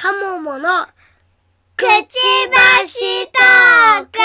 [0.00, 0.86] カモモの
[1.74, 2.14] くち
[2.52, 4.18] ばしトーク。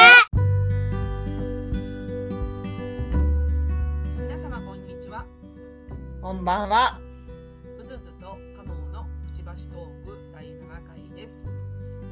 [4.16, 5.26] 皆様こんにちは。
[6.22, 7.00] こんばんは。
[7.80, 11.44] うずずとカモモのくちばしトーク第7回です。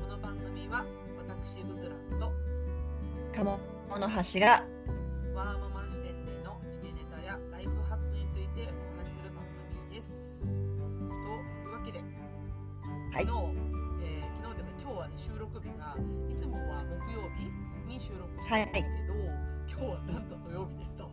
[0.07, 0.83] この番組は
[1.19, 2.31] 私うずらんと
[3.31, 3.59] 鴨
[3.99, 4.65] の橋が、
[13.11, 13.43] はい昨日、
[14.03, 15.97] えー昨日というか今日はね収録日が
[16.29, 17.43] いつもは木曜日
[17.93, 19.13] に収録してるんですけど、
[19.67, 21.09] 今日はなんと土曜日ですとは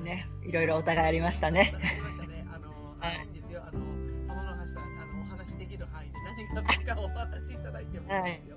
[0.00, 0.04] い。
[0.04, 1.72] ね、いろいろお互いありましたね。
[1.74, 2.46] わかりましたね。
[2.52, 2.68] あの、
[3.00, 3.62] あはいいいんですよ。
[3.64, 3.80] あの、
[4.28, 6.14] 浜野橋さん、あの、お話しできる範囲で
[6.54, 8.56] 何があったかお話しいただいてもいいですよ。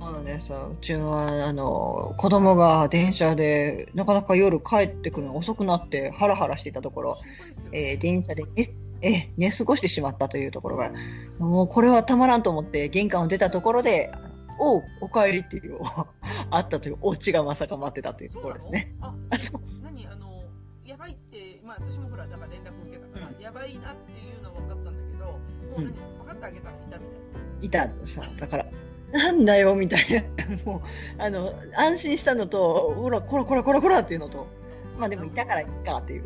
[0.00, 0.76] そうなんですよ。
[0.80, 8.70] うちは、あの、子供が電車で、なかなか夜帰ってくるのが遅くなって、ハラハラしていたところ、心配ですよ、えー電車で寝、
[9.00, 10.90] えー寝過ごしてしまったというところが、
[11.38, 14.10] もうこれはたまらんと思って、玄関を出たところで、
[14.58, 15.78] おう、お帰りっていう、
[16.50, 18.94] あったというオチがまさか待ってたというところですね。
[19.00, 19.62] あ、あ、そう。
[19.82, 20.06] 何？
[20.06, 20.42] あの、
[20.84, 25.38] やばいって、まあ私もほら、だから連絡受けたから、うやばいなっていうのは分かったんだけど、も
[25.78, 28.66] う何、分かってあげたらいたみたいいたんさ、だから、
[29.12, 30.46] なんだよ、みたいな。
[30.64, 30.80] もう、
[31.22, 34.46] あの、安心したのと、ほら、こらこらこらこらっていうのと、
[34.94, 35.00] な。
[35.00, 36.24] まあでもいたからいいかっていう。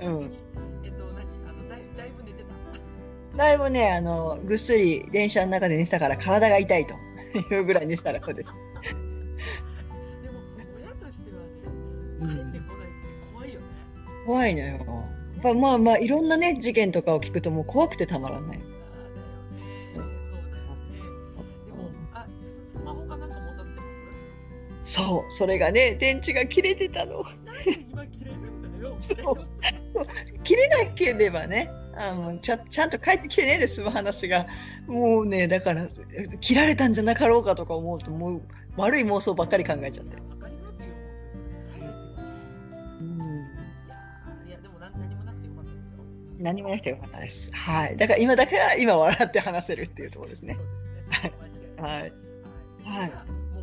[0.00, 0.30] なる
[3.40, 6.92] だいぶね、あの、ぐっすり電車の中で寝てたから体が痛いと
[7.54, 8.52] いうぐらい寝てたらそうです。
[10.22, 10.40] でも、
[10.76, 11.48] 親としてはね、
[12.20, 13.66] うん帰ってこないって怖いよね。
[14.26, 14.66] 怖いのよ。
[14.66, 18.60] やっぱまあまあ、いろんなね、事件とかを聞くともう怖くてたまらない。
[19.94, 20.04] そう
[24.82, 27.22] そう、それがね、電池が切れてたの。
[27.22, 28.96] なんで今切れるんだよ。
[29.00, 29.36] そう
[30.44, 34.46] 切れなければね、あのちゃちゃんと帰ってきてねで済む話が、
[34.86, 35.86] もうね、だから、
[36.40, 38.42] 切られたんじゃなかろうかとか思うと、もう
[38.76, 40.16] 悪い妄想ばっかり考えちゃって。
[40.16, 40.96] わかりますよ、本
[41.30, 41.44] 当にそれ
[41.78, 42.24] 辛いですよね。
[43.00, 43.20] うんい
[43.88, 45.92] やーいやでも何何もなくてよかったですよ。
[45.98, 47.50] うん何もなくてよかったです。
[47.52, 47.96] はい。
[47.96, 50.60] だから今だから今笑って話せるっていうところですねそ。
[50.60, 51.84] う。
[51.84, 52.12] はい。
[52.82, 53.12] はい。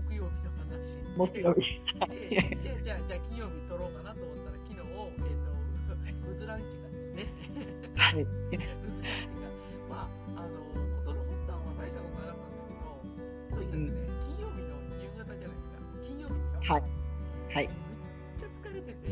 [0.10, 1.00] 木曜日の話。
[1.18, 1.82] 木曜日。
[2.30, 2.42] で。
[2.42, 4.37] でじゃあじゃあ金曜日撮ろうかなと思った
[7.98, 8.22] はい。
[8.22, 9.50] うずらんきが
[9.90, 10.54] まああの
[11.02, 13.92] 事の発端は大したことなかったんだけど、とにかくね、
[14.22, 14.72] 金曜日の
[15.02, 15.82] 夕方じゃないですか。
[16.02, 16.74] 金曜日でしょ。
[16.74, 16.84] はい。
[17.54, 17.68] はい。
[17.68, 17.76] めっ
[18.38, 19.10] ちゃ疲れてて。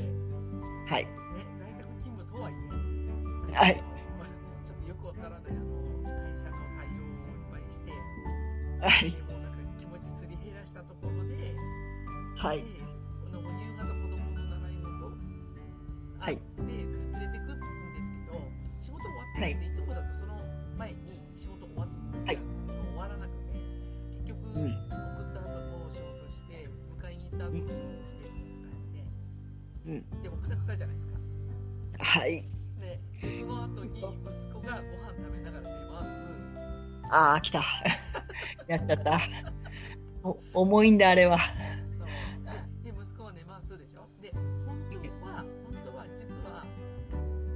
[0.86, 1.04] はい。
[1.04, 1.10] ね、
[1.58, 3.82] 在宅勤務とはいえ、はい
[4.20, 4.30] まあ、
[4.64, 5.66] ちょっとよくわからないあの
[6.04, 9.10] 会社の対応をいっぱいして、はい。
[9.26, 11.56] もうなんか気持ちすり減らしたところで、
[12.38, 12.85] はいで。
[37.16, 37.64] ああ、来た。
[38.68, 39.20] やっちゃった。
[40.22, 41.40] お重いんだ、あれは。
[41.98, 42.08] そう。
[42.84, 44.06] で、で息子は寝ますでしょ。
[44.22, 45.48] で、本当は、本
[45.86, 46.66] 当は、実は、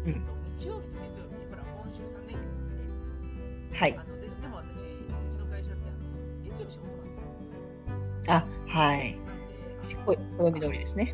[0.06, 4.04] うんえっと、日曜日と月曜日、ほら、今週3連休なんで、はいあ。
[4.04, 6.00] ので、でも私、うちの会社って、あの、
[6.42, 8.34] 月曜日仕事なんですよ。
[8.34, 9.20] あ、はい。
[9.26, 9.54] なんで、
[9.84, 11.14] あのこ暦通りですね。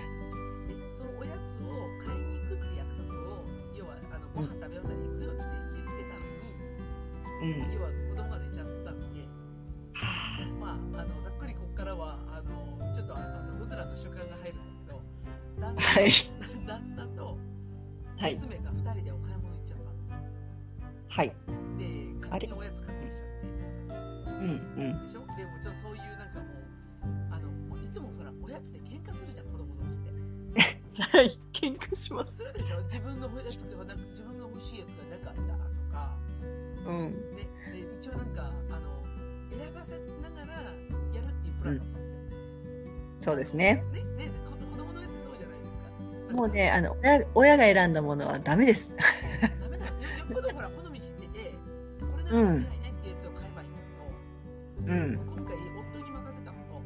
[47.91, 48.89] んだものはダメです。
[48.89, 51.55] ダメなんですよよっぽどほら好み知ってて
[51.99, 55.13] これなら間違いないってやつを買えばいいんだけど、うん。
[55.13, 56.81] 今回夫に任せたのと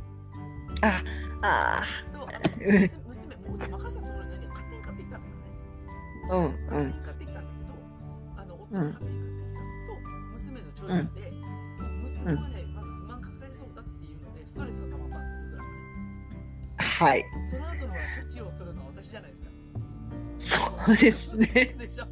[0.82, 1.02] あ、
[1.42, 4.76] あとうん娘娘もうじゃあ任せたつもりないんで勝手
[6.26, 7.74] うん勝手に買ってきたんだけど、
[8.36, 10.02] あの、夫が勝手に買ってきたのと、
[10.34, 11.32] 娘のチョイスで、
[12.02, 15.76] 娘はね、まず不満抱えそうだっていうので、ストレスが溜まったんですよ、うずらがね。
[16.78, 17.26] はい。
[20.86, 21.48] そうですね。
[21.80, 22.06] でしょ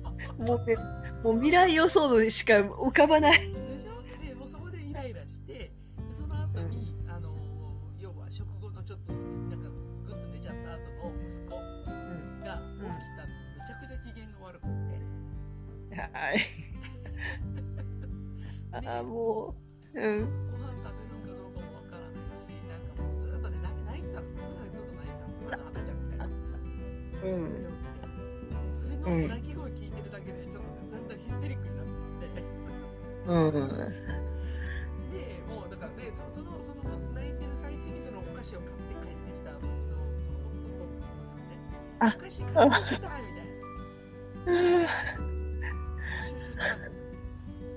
[0.44, 0.76] もうね、
[1.24, 3.40] もう未来予想図しか浮かばない。
[3.40, 5.72] でしょで、もうそこでイライラして、で
[6.10, 7.36] その後に、あの、
[8.00, 9.20] 要は食後のちょっと、な
[9.56, 9.70] んか、
[10.06, 15.96] ぐっと寝ちゃった後の息子が起きたの、めちゃくちゃ機嫌が悪くて。
[15.96, 16.42] はい。
[18.90, 19.56] ああ、も
[19.94, 20.26] う、うん。
[20.52, 22.84] ご飯食べるかどうかもわからないし、なん
[29.10, 29.38] の。
[29.42, 32.44] き声聞いてるだけで、ちょっとだんだんヒステリックになって。
[33.28, 33.52] うん。
[35.12, 36.84] で、もうだからね、そその、その
[37.14, 41.58] 泣いてる最中にそのお菓子を買って帰ってきたうちのその夫と娘ね。
[42.02, 43.54] おあ菓子買ってきたみたい
[44.46, 45.24] な。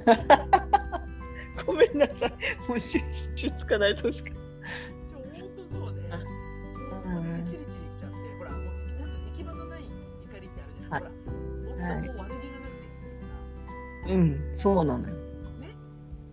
[1.67, 2.33] ごめんなさい。
[2.69, 4.31] もうシュッシュつかないとしか。
[14.09, 15.15] うん、そうなのよ。
[15.15, 15.21] ね？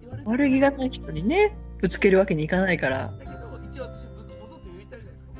[0.01, 3.07] で悪悪気がない人にね、ぶつけるわけにいかないから。
[3.07, 3.31] だけど、
[3.69, 5.31] 一応私、ボソボソって言ったじゃないですか。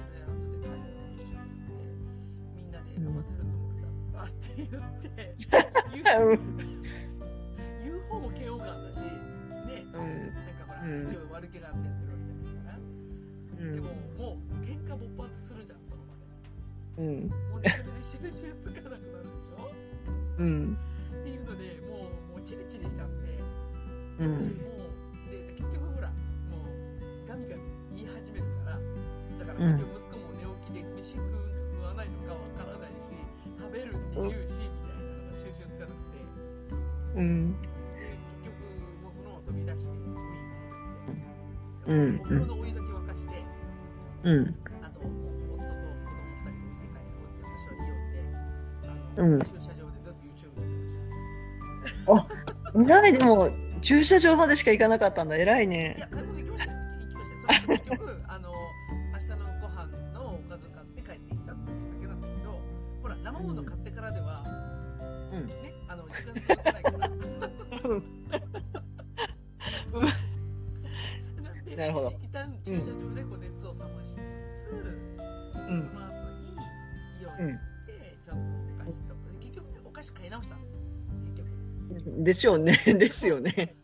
[2.56, 4.70] みんなで飲ませるつもりだったって言っ
[5.02, 5.36] て、
[7.84, 9.86] 言う方も嫌悪感だし、ね。
[9.94, 10.00] うん。
[10.34, 12.78] なんかほら、うん一応悪気があってやってるわけじゃないから。
[13.60, 13.88] うんでも、
[14.18, 16.16] もう、喧嘩勃発するじゃん、その場
[16.98, 17.10] で。
[17.10, 17.30] うん。
[17.52, 19.72] もうね、それで収集つかなくなるでしょ？
[20.40, 20.78] うん。
[24.20, 24.28] うん。
[24.28, 26.14] う、で、結局ほら、も
[26.66, 27.62] う、ガミガミ
[27.96, 28.80] 言い始めるから、
[29.40, 31.38] だからうん結局息子も寝起きで飯食うか
[31.74, 33.14] 食わないのかわからないし、
[33.58, 36.22] 食べるって言うし、みたいなのが収集つかなくて、
[37.16, 37.52] うん。
[37.54, 37.58] で、
[38.42, 38.58] 結局、
[39.04, 40.26] もうそのまま飛び出して、ウィーっ
[41.86, 43.34] てうん言って、お風呂のお湯だけ沸かして、
[44.24, 44.56] うん。
[44.82, 48.30] あと、夫と子供二人置いて帰る、置いて、私は家を出て、
[49.18, 50.72] あの、うん駐車場でずっと YouTube 見て
[52.06, 53.04] ました。
[53.04, 53.50] 偉い、でも、
[53.84, 55.36] 駐車場までしか行かなかったんだ。
[55.36, 55.96] 偉いいね。
[56.00, 56.72] や、買い物行きました。
[56.72, 56.80] よ。
[57.02, 57.54] 行きました。
[57.54, 57.62] よ。
[57.64, 58.52] それで結局、あの、
[59.14, 61.54] 明日のご飯のおかず買って帰ってきた。
[61.54, 62.60] っていうだけなんだけど、
[63.02, 64.44] ほら、生もの買ってからでは、
[65.34, 65.54] うんね、
[65.90, 67.10] あの、時間潰せないから。
[71.76, 73.03] なるほど一旦駐車場
[82.24, 82.82] でしょうね。
[82.86, 83.76] ですよね。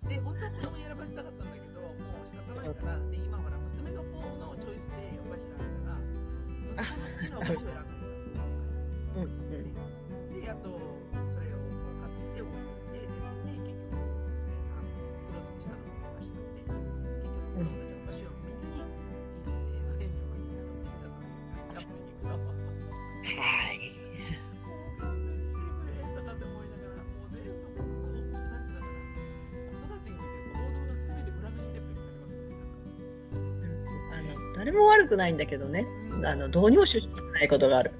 [34.69, 34.77] ね。
[34.77, 35.86] なんかあの、誰も悪くないんだけどね。
[36.24, 37.92] あの、どうにも収集つかないことがある。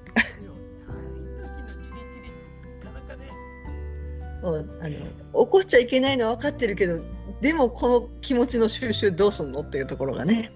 [4.42, 4.96] も うあの
[5.32, 6.98] 怒っちゃいけないのは分かってるけど
[7.42, 10.50] でもこの気持ちの収集どうすんのっていうところがね。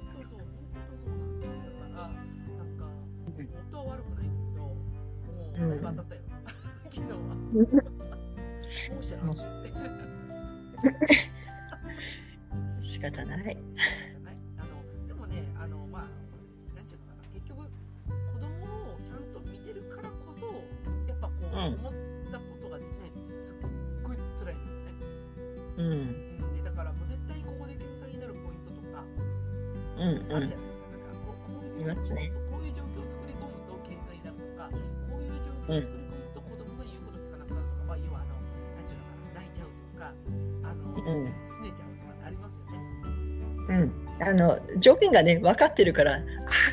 [45.09, 46.21] の条件がね分かってるからあ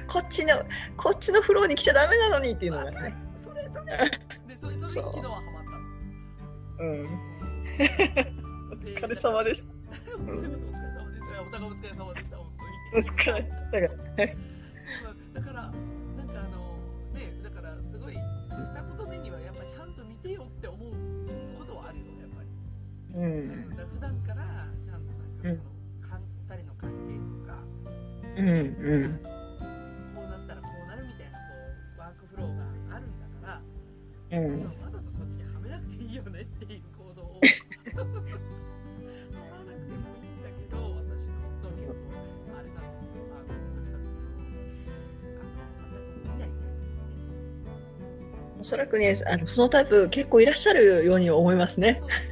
[0.08, 0.64] こっちの
[0.98, 3.16] こっちのフローに来ちゃダメなのにっていうのがね。
[3.38, 3.96] それ それ
[4.48, 5.64] でそれそれ昨日はハマっ
[6.78, 7.04] たうん。
[7.04, 7.10] の。
[8.72, 9.72] お疲れ様でした。
[10.16, 11.30] お疲れ様です。
[11.30, 12.48] いやお互いお疲れ様でした本
[12.92, 13.04] 当に。
[13.04, 13.82] お疲れ。
[13.82, 14.51] だから
[28.52, 29.20] うんうん。
[30.14, 31.44] こうなったらこうなるみたいなこ
[31.98, 33.62] うワークフローがあるんだか
[34.32, 34.58] ら、うん。
[34.58, 37.40] そのわざとそっちにくていいよねっていう行動を。
[37.42, 38.32] 取らなくて
[39.92, 41.96] もいいんだけど私の本当は結構
[42.58, 43.12] あれなんですよ。
[43.32, 44.32] あのどっちかっていうと
[45.40, 46.50] あの全く見ない
[48.60, 51.98] おそらくね、あのそのタイプ結構いらっしゃるように思いますね。
[52.00, 52.31] そうです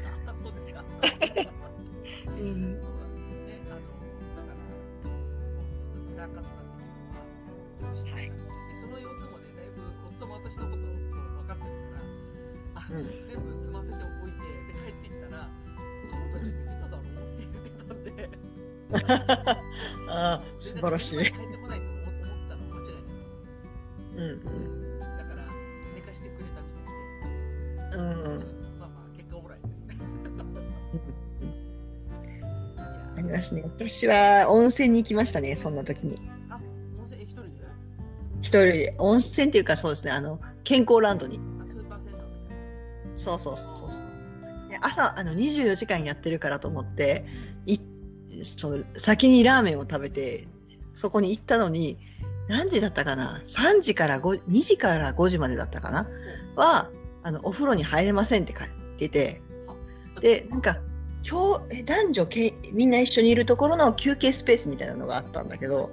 [21.10, 21.18] しい。
[21.18, 22.06] 帰ってこないと思っ
[22.50, 23.30] たのは間違いないです。
[24.16, 24.24] うん、
[27.94, 28.44] うんうん。
[28.80, 28.90] まあ、
[33.22, 33.62] りますね。
[33.64, 36.18] 私は温泉に行きましたね、そんな時に。
[36.50, 36.60] あ、
[37.00, 37.50] 温泉、一人で
[38.42, 41.40] 一人で、温泉っていうかそうですね、あの、健康ランドに。
[43.16, 43.90] そうそうそうそう。
[44.82, 47.26] 朝、あの、24時間やってるからと思って、
[47.66, 47.80] い
[48.44, 50.48] そう先にラーメンを食べて、
[50.94, 51.98] そこに行ったのに、
[52.48, 56.08] 何時だったかな ?3 時から5、2時から5時までだったかな？
[56.56, 56.90] は、
[57.24, 59.42] あの、お風呂に入れませんって書いてて、
[60.22, 60.78] で、なんか、
[61.30, 65.92] 今日、え男女けみんな一緒にいるところの休憩スペースみたいなのがあったんだけど、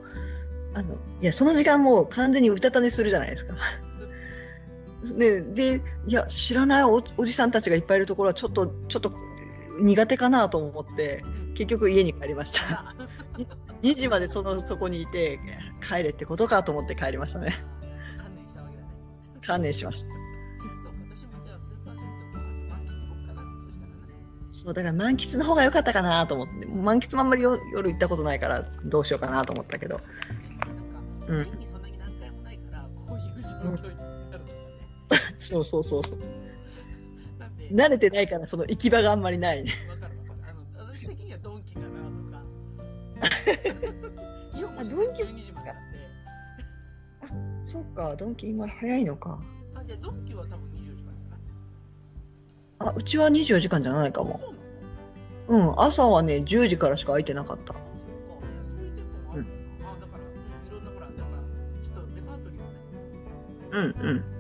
[0.75, 3.55] あの、いや、その時間もう完全にうたた寝するじゃないですか。
[5.17, 9.13] で、で、いや、知らないおおじさんたちがいっぱいいるところはちょっと、ちょっと
[9.81, 11.23] 苦手かなと思って、
[11.55, 12.95] 結局家に帰りました。
[13.83, 15.39] 2時までその、そこにいて、
[15.87, 17.57] 帰れってことかと思って帰りましたね。
[18.19, 18.89] 観念したわけだね。
[19.43, 20.09] 観念しました。
[20.09, 20.19] そう
[20.85, 23.99] か、私もじゃあスーパー銭湯満喫後かな、そうしたらな。
[24.53, 30.01] そう、だから満喫の方が良かったかなと思って、満喫もあんまりよ夜行ったことないから、どうしようかなと思ったけど。
[30.01, 35.37] なんか、うん年にそんなに何回もないから、こういう状況になるんだよね。
[35.39, 36.19] そうそうそうそう。
[37.73, 39.65] 慣れてないから、その行き場があんまりない。
[39.89, 39.96] わ
[44.55, 45.99] イオンもあドンキ12時までなんで。
[47.65, 49.39] そうか、ドンキ今早いのか。
[49.75, 51.13] あ、じゃあドンキは多分24時間。
[52.79, 54.39] あ、うちは24時間じゃないかも。
[54.39, 54.55] そ
[55.49, 57.75] うん、朝はね、10時からしか空いてなかった。
[63.73, 63.95] うん。
[64.01, 64.37] うん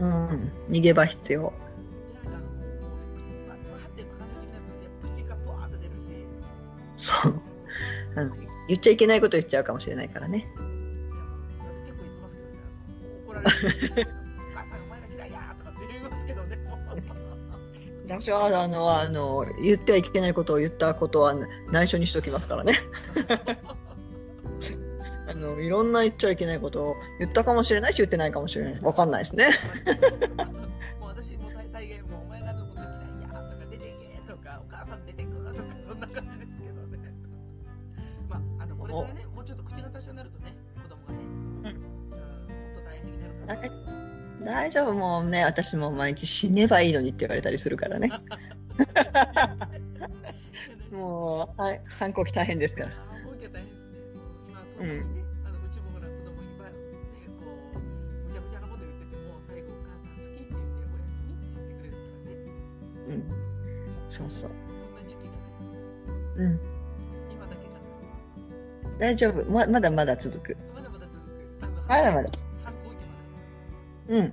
[0.00, 1.52] うん、逃げ場必要。
[7.00, 7.40] そう。
[8.16, 8.34] あの
[8.68, 10.38] 言っちゃいけないこと言っちゃうかもしれないからね。
[10.38, 10.62] 結構
[11.86, 12.60] 言ってますけどね。
[13.26, 13.32] お
[14.54, 16.58] 母さんお前ら嫌いやとかって言いますけどね。
[18.06, 21.34] 私はあのあの言ってはいけないことを言ったことは
[21.70, 22.80] 内緒にしときますからね。
[25.28, 28.80] あのいろんな言っちゃいけないことを言ったかもしれないし言ってないかもしれない。
[28.82, 29.50] わかんないですね。
[38.90, 43.58] れからねもうちょっと口が達者になるとね子供がね、うん、もっと大変になるから。
[43.60, 43.70] はい
[44.40, 48.10] 大丈夫もうね私も毎日死ねばいいのにって言われたりするからね。
[50.90, 52.90] もうはい反抗期大変ですから。
[53.10, 53.98] 反抗期は大変ですね。
[54.48, 56.72] 今そんなにね、あのうちもほら子供にばね
[57.38, 57.44] こ
[57.76, 62.40] うむちゃむちゃなこと言ってても最後お母さん好きって言っておやすみって言ってくれるからね。
[63.08, 63.28] うん。
[64.08, 64.50] そうそう。
[64.50, 64.56] こ
[64.90, 65.36] んな時期がね
[66.36, 66.79] うん。
[69.00, 69.50] 大丈夫。
[69.50, 70.56] ままだまだ続く。
[70.74, 71.88] まだまだ続く。
[71.88, 72.28] まだまだ。
[72.62, 72.96] 反抗期
[74.10, 74.32] まうん。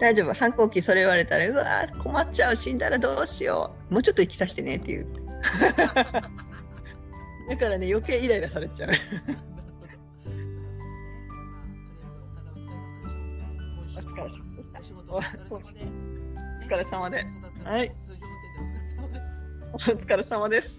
[0.00, 0.34] 大丈夫。
[0.34, 2.56] 反抗期それ言われたら、うわー困っちゃう。
[2.56, 3.94] 死んだらどうしよう。
[3.94, 5.06] もうちょっと生きさせてねっていう。
[5.12, 5.20] で。
[7.48, 8.90] だからね、余計イライラされちゃう。
[13.96, 14.72] お疲れ様でし
[16.60, 17.24] お疲れ様で
[17.64, 17.92] はい
[19.72, 20.77] お疲れ様です。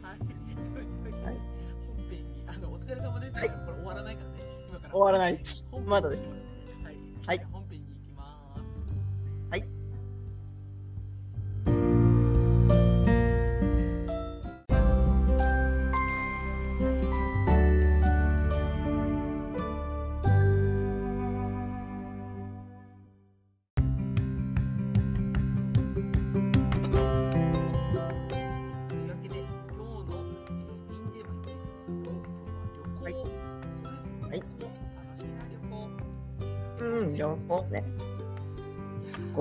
[4.91, 5.65] 終わらないです。
[5.85, 6.38] まだです。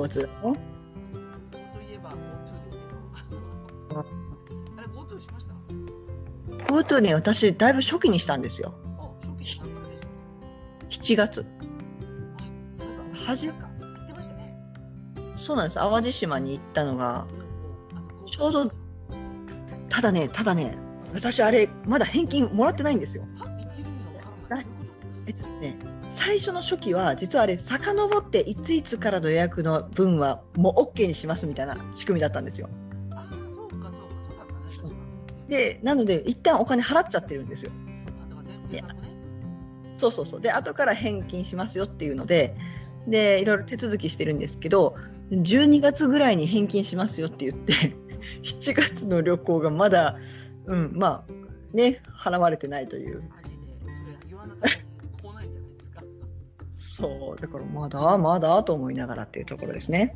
[0.09, 0.29] 交通ね。
[0.43, 0.57] ー
[1.53, 2.85] 旅行といえば GoTo ですけ
[3.95, 5.55] ど、あれ GoTo しました
[6.73, 8.75] ？GoTo ね、私、だいぶ初期にしたんですよ。
[8.99, 9.09] あ、
[9.43, 11.47] 初期の学生7月。
[12.39, 14.57] あ、そういえば、はじなんか言ってましたね。
[15.37, 15.77] そうなんです。
[15.77, 17.27] 淡路島に行ったのが、
[18.27, 18.71] ちょうど、
[19.89, 20.77] ただね、ただね、
[21.15, 23.25] 私あれ、まだ返金もらってないんですよ。
[25.27, 25.77] えっとですね、
[26.19, 32.69] 最初の初期は、実はあれ、遡っていついつからの予約の分はもう OK にしますみたいな仕組みだったんですよ。
[33.13, 34.95] ああ、そうか、そうか、そうだったね。
[35.49, 37.71] で、なので、一旦お金払っちゃってるんですよ。
[38.73, 38.83] ね。
[39.97, 40.41] そうそうそう。
[40.41, 42.55] で、後から返金しますよっていうので、
[43.07, 44.97] で、いろいろ手続きしてるんですけど、
[45.31, 47.97] 12月ぐらいに返金しますよって言って、
[48.43, 50.19] 7月の旅行がまだ、
[50.67, 53.23] うん、まあ、ね、払われてないという。
[53.23, 53.51] マジ
[53.87, 54.88] で、それ言わなかった
[56.99, 60.15] そう、だからまだ、まだと思いながらっていうところですね。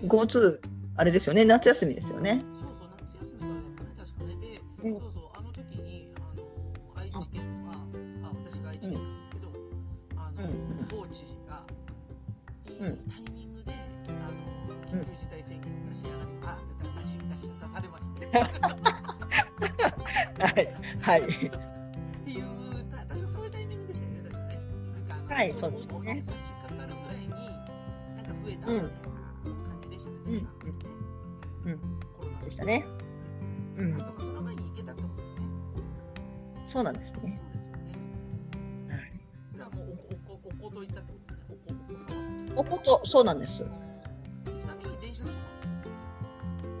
[0.00, 0.60] で GoTo、
[0.96, 2.44] あれですよね、夏休みですよね。
[2.54, 4.36] そうそう、夏休みからだったね、確かね。
[4.36, 6.44] で、うんそうそう、あの時に、あの、
[6.94, 7.74] 愛知県は、
[8.22, 9.48] あ、私が愛知県なんですけど、
[10.16, 11.64] あの、うん某知事が、
[12.68, 13.72] いいうんタイミングで、
[14.06, 16.58] あの、緊急事態宣言を出し上がり、あ、
[17.00, 18.26] 出し、出し、出されまして。
[20.40, 20.68] はい、
[21.00, 21.69] はい。
[25.30, 27.36] はいそうですねお店差し掛かるぐらいに、な
[28.22, 30.90] んか増えたみたいな感じでしたね、うん確かあの時ね。
[31.64, 31.78] うん
[32.18, 32.84] コロナでしたね。
[33.22, 33.46] でしたね。
[33.78, 35.40] うんあ、そうか、その前に行けたってことですね。
[36.66, 37.30] そうなんですそうね。
[37.30, 37.94] ですよね。
[38.90, 39.00] はい
[39.52, 42.52] それはもうお、お、お、おこと行ったってことですね。
[42.56, 43.62] お、お、おこと、そうなんです。
[43.62, 43.70] うん
[44.60, 45.42] ちなみに電車ですか？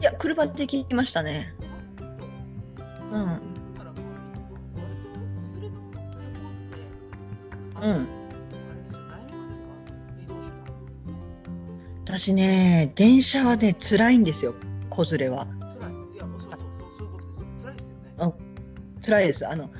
[0.00, 1.54] いや、車で行きましたね。
[3.12, 3.40] あ、うん。
[7.82, 8.19] うん
[12.20, 14.54] 私ね、電車はね、辛いんですよ、
[14.90, 15.46] 子連れは。
[15.46, 16.16] 辛い。
[16.16, 17.46] いや、そうそうそう、そういうことですよ。
[17.62, 18.14] 辛いですよね。
[18.18, 18.32] あ
[19.02, 19.48] 辛いです。
[19.48, 19.70] あの、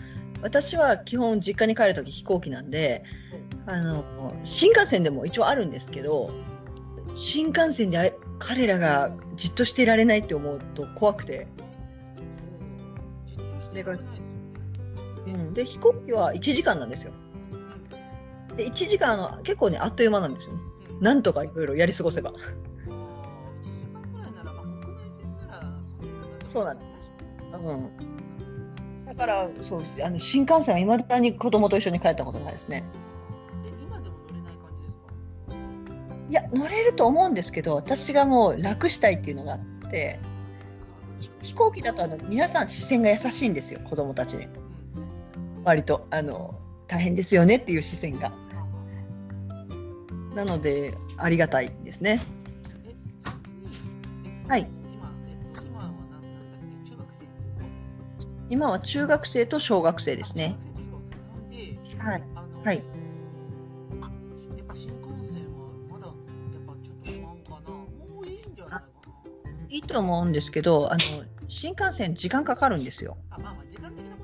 [0.40, 3.04] 私は基本実家に帰るとき飛行機なんで、
[3.66, 6.30] あの、新幹線でも一応あるんですけど、
[7.12, 11.46] 新幹線であ彼らがじっとしていられないって思うと怖くて、
[13.26, 14.32] じっとしてられないですよね。
[15.26, 17.12] うん、で、飛行機は1時間なんですよ。
[18.56, 20.69] で、1時間結構ね、あっという間なんですよね。
[21.00, 21.04] うん。
[21.04, 22.30] なんとかいろいろやり過ごせば。
[22.30, 22.36] あー
[23.60, 25.74] 1時間ぐらいなら、まあ、国内線なら、
[26.42, 27.18] そうなんです。
[27.52, 27.90] うん。
[29.06, 32.84] だから、そう、あの、新幹線は未だに子供と一緒に帰ったことないですね。
[33.64, 35.04] え、今でも乗れない感じですか？
[36.30, 40.20] いや、乗れると思うんですけど、私がもう楽したいっていうのがあって、
[41.20, 44.44] ひ飛行機だとあの皆さん視線が優しいんですよ、子供たちに。
[44.44, 44.50] うん。
[45.64, 46.54] 割と、あの、
[46.86, 48.32] 大変ですよねっていう視線が。
[50.34, 52.20] なので、ありがたいですね。
[54.48, 54.68] はい
[58.50, 60.56] 今、は中学生と小学生ですね。
[61.98, 62.22] はい。
[62.64, 62.82] はい
[64.56, 66.14] やっぱ新幹線はまだやっ
[66.66, 67.76] ぱちょっと不安かな。
[68.12, 68.86] もういいんじゃないか
[69.68, 70.98] いいと思うんですけど、あの、
[71.48, 73.16] 新幹線時間かかるんですよ。
[73.30, 73.36] な。
[73.36, 74.16] あ、まあまあ時間的な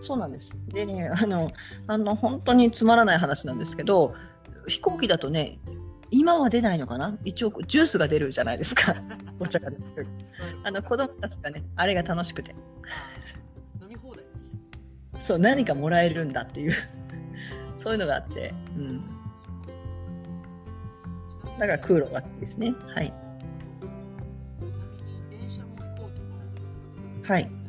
[0.00, 0.50] そうなんです。
[0.68, 1.50] でね、あの、
[1.86, 4.14] あの、本当につまらない話なんですけど、
[4.66, 5.58] 飛行機だとね、
[6.10, 7.16] 今は出ないのかな？
[7.24, 8.94] 一応、ジュースが出るじゃないですか。
[9.38, 10.06] お茶が出る。
[10.64, 12.54] あの、子供たちがね、あれが楽しくて。
[13.80, 14.24] 飲み放題
[15.12, 15.24] だし。
[15.24, 16.74] そう、何かもらえるんだっていう、
[17.78, 19.04] そういうのがあって、うん。
[21.58, 22.74] だから空路が好きですね。
[22.94, 23.12] はい。
[27.22, 27.59] はい。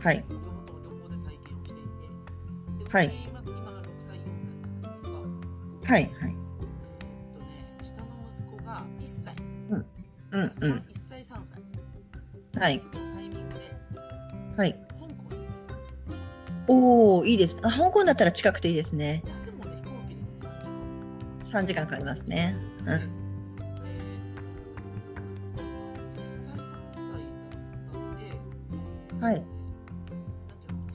[0.00, 4.48] はい両方とも旅行で体験をしていて、ではい私今、今6歳、4歳
[4.82, 6.02] なんですが、はい。
[6.02, 6.34] はいえー。
[6.34, 6.34] っ
[7.34, 9.34] とね、下の息子が1歳、
[9.70, 9.86] うん
[10.30, 10.52] うん。
[10.60, 12.78] うん1歳、3歳はい。
[12.78, 13.76] のタイミングで
[14.56, 14.72] はい。
[14.72, 15.36] 香港に行き
[15.68, 15.82] ます。
[16.68, 17.56] おー、いいです。
[17.62, 19.22] あ、香港だったら近くていいですね。
[19.44, 21.62] でもね、飛行機で、3時間。
[21.62, 22.56] 3時間かかりますね。
[22.86, 23.17] うん。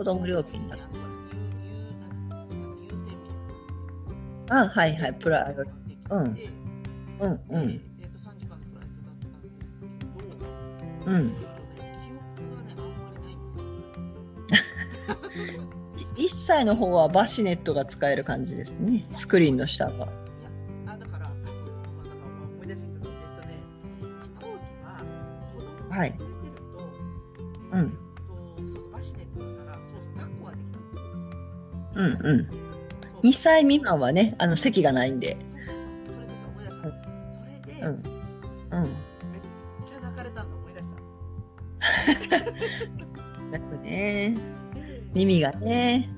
[0.04, 0.78] 子供料金だ
[4.50, 5.14] あはいはい。
[5.14, 5.64] プライド。
[6.18, 6.50] うんで
[7.22, 7.62] うんうん。
[7.62, 11.16] えーっと、3時間のフライトだったんですけど、うん。
[11.16, 13.58] えーっとね、記憶がね、あんまりないんです
[15.56, 15.64] よ。
[16.28, 19.06] 1歳の方はバシネットが使える感じですね。
[19.14, 20.10] スクリーンの下が。
[33.54, 35.38] 歳未満はね、あの席がないんで。
[35.46, 35.60] そう
[36.16, 36.94] そうそう、
[37.30, 37.90] それで、うん。
[37.90, 38.84] うん。
[38.84, 39.42] めっ
[39.86, 40.88] ちゃ泣かれたの思い出し
[42.30, 42.40] た。
[43.52, 44.36] なくね。
[44.74, 46.10] で耳がね。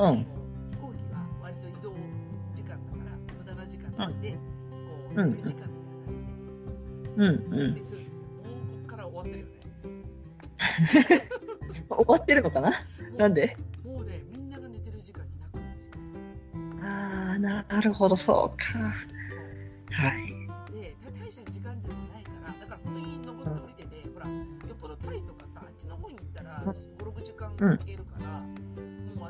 [0.00, 0.24] で、で、なん
[0.70, 1.92] 飛行機は割と移動
[2.54, 4.36] 時間だから、無駄な時間なんで、こ
[5.10, 5.70] う、時間みたいな感
[7.16, 7.74] うんうん。
[7.74, 8.24] じで、設定するんですよ。
[8.24, 9.50] もう、こっから終わってるよね。
[11.90, 12.72] 終わってるのかな？
[13.16, 13.56] なんで？
[13.84, 15.94] もうね、みんなが寝てる時間に泣くんですよ。
[16.82, 18.78] ああ、なるほど、そうか。
[19.90, 20.72] はい。
[20.72, 24.34] で、た大した時間でもないから、だから本当に登って降りてて、ほら、よ
[24.72, 28.04] っぽどタイとかさ、あっちの方に行ったら、うん5、6時間かける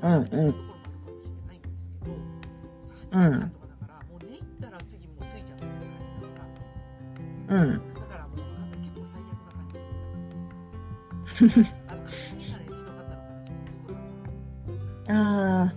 [0.01, 2.13] から、もう諦めてるところもあるかもしれないんですけど、
[2.83, 6.39] 3時間とかだから、もう寝入ったら次もう着いちゃうみたいな感じだか
[7.49, 7.95] ら、うん。
[7.95, 11.73] だからもうなんか結構最悪な感じです。
[11.89, 14.03] あの、髪がね、ひどかったのかな、ちょっと息子さん
[15.09, 15.19] は。
[15.63, 15.75] ああ、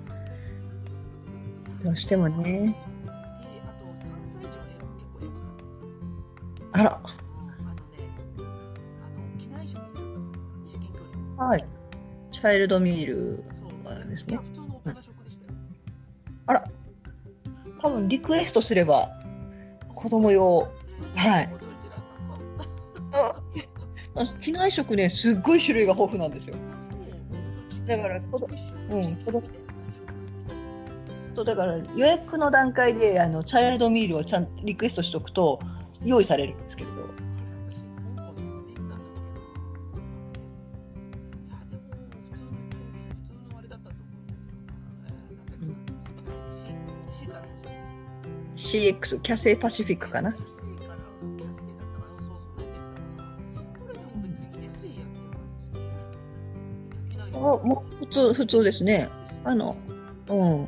[1.83, 2.43] どうしてもね。
[2.43, 2.75] で、
[3.07, 5.55] あと3歳以上ね、結構エグかっ
[6.71, 6.79] た。
[6.79, 7.13] あら、あのね、
[8.38, 10.36] あの、機内食ってあるんですよ。
[10.65, 11.43] 至近距離で。
[11.43, 11.65] はい。
[12.31, 13.43] チャイルドミール。
[14.13, 15.54] ですねいや、普通の大人食でしたよ。
[16.47, 16.69] あら、
[17.82, 19.10] 多分リクエストすれば、
[19.95, 20.67] 子供用。
[21.15, 21.49] はい
[24.41, 26.56] 機内食ね、すっごい種類が豊富なんですよ。
[27.86, 29.63] だからうんフィッシュみたいな
[31.36, 35.60] そうだから予約の段階であのチャイルドミールをちゃんとリクエストしておくと
[36.04, 37.04] 用意されるんですけれど。
[48.73, 50.36] CX、キャセイパシフィックかな？
[57.36, 59.09] あ、もう普通、普通ですね。
[59.43, 59.75] あの、
[60.27, 60.67] うん。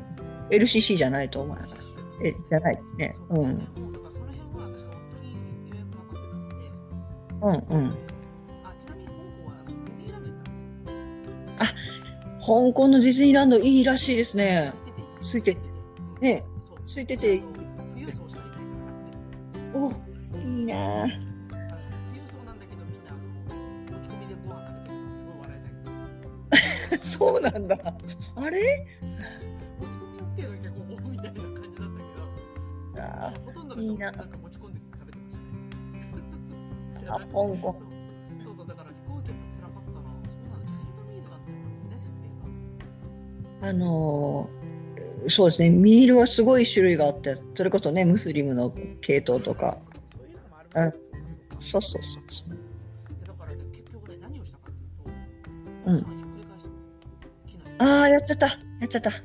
[0.51, 1.75] LCC じゃないと思います。
[2.23, 3.15] え、じゃないですね。
[3.29, 3.39] うん。
[3.39, 3.43] う
[7.47, 7.97] んうん。
[11.57, 11.65] あ、
[12.39, 14.73] 香港のディズニーランドいいらしいですね。
[15.23, 15.57] ついて。
[16.21, 16.43] ね。
[16.85, 17.41] ついてて
[20.65, 20.77] いなぁ。
[21.03, 21.11] あの
[22.07, 23.17] 富裕層なんだあの
[23.99, 25.57] 持ち込みでご飯食べ
[26.97, 27.05] てい。
[27.37, 27.77] うなんだ。
[28.35, 28.87] あれ？
[29.79, 29.89] 持ち
[31.01, 31.47] 込みたいな感じだったけ
[32.95, 35.49] ど、あほとんどのいいななんか持ち込んで食べてましたね。
[36.97, 37.75] じゃあなくて香港
[38.43, 40.01] そうそうだから飛行機やっぱ辛かったな。
[40.01, 42.17] そうなんだチャイルドミールだったんですね設定
[43.61, 43.69] が。
[43.69, 44.65] あのー
[45.27, 49.79] そうですね、ミールはすごい種類があって、それこそね、ムスリムの系統とか。
[49.89, 50.04] そうそうい
[50.81, 50.93] う
[51.59, 55.13] そうかそうかそうそうだからね、結局ね、何をしたかっていう
[55.85, 56.89] と、うんひっくり返したんですよ。
[57.79, 58.47] ああ、やっちゃった。
[58.47, 58.53] や
[58.85, 59.11] っちゃった。
[59.11, 59.21] そう。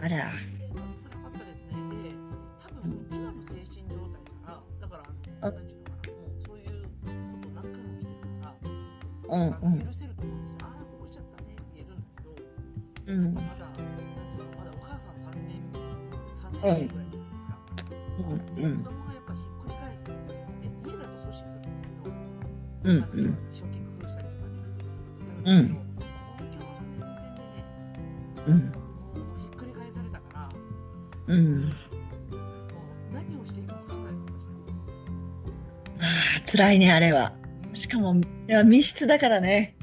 [0.00, 0.08] あら。
[0.08, 1.72] で、辛かったですね。
[2.02, 2.14] で、
[2.58, 5.02] 多分今の精神状態から、だから、
[5.42, 8.54] ああの、なんていうのかな、もうそういうことを何回も見てるから、
[9.28, 10.58] うんあの許せると思うんですよ。
[10.62, 13.24] ああ、こぼしちゃったねって言えるんだけど、うん。
[13.24, 13.86] うんまだ、なんていう
[14.38, 15.62] の、まだお母さん3年、
[16.34, 17.58] 3年生ぐらいじゃないですか。
[18.56, 18.89] で、うん子供がや
[22.90, 24.56] うんあの初期工夫したりとかね、
[25.22, 25.76] するんだけど、うん公
[26.44, 27.64] 共の面前でね、
[28.46, 28.66] うんも
[29.36, 30.52] うひっくり返されたから、も
[31.28, 31.36] うん。
[31.36, 31.72] う
[33.12, 34.52] 何をしていいかわからないの、私は。
[36.00, 36.02] あ
[36.46, 37.32] あ、辛いね、あれは。
[37.74, 39.76] しかも、いや密室だからね。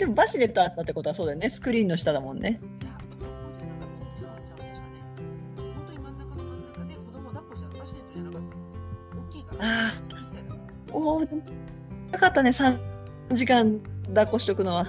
[0.00, 1.50] でもバシレットあったってことはそうだよね。
[1.50, 2.58] スクリーンの下だもんね。
[2.80, 4.22] いや、そこじゃなかった。
[4.22, 4.96] 違う違う、確かね。
[5.56, 9.18] 本当に真ん中の真ん中で子供抱っこじゃバシネットじゃなかった。
[9.18, 9.86] 大きいから。
[9.88, 10.94] あ1歳だから。
[10.94, 12.78] おお、なかったね、3
[13.34, 14.86] 時間抱っこしとくのは。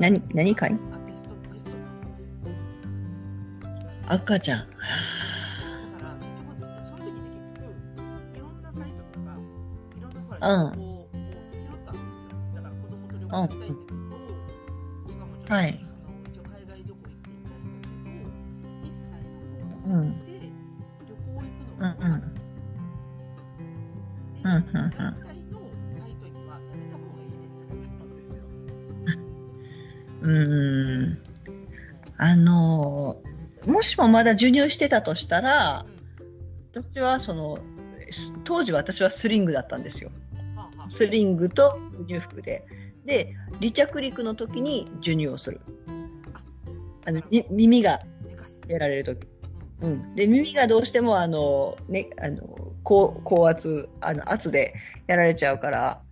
[0.00, 0.72] 何、何かい？
[0.72, 1.70] あ、ベスト、ベスト。
[4.08, 4.66] 赤ちゃん。
[4.70, 4.78] だか
[6.02, 7.68] ら結局その時って結局
[8.34, 8.62] いろん
[10.40, 10.46] う
[13.46, 13.50] ん
[15.50, 15.79] 情報
[33.90, 35.84] しもまだ授乳してたとしたら、
[36.72, 37.58] 私はその、
[38.10, 40.10] す当時私はスリングだったんですよ。
[40.88, 42.64] スリングと授乳服で。
[43.04, 45.60] で、離着陸の時に授乳をする。
[47.06, 48.00] あのみ耳が。
[48.68, 49.26] やられる時。
[49.82, 54.74] ううんん、で耳がどうしてもあの、ね、あの高高圧あの圧で
[55.06, 56.02] やられちゃうから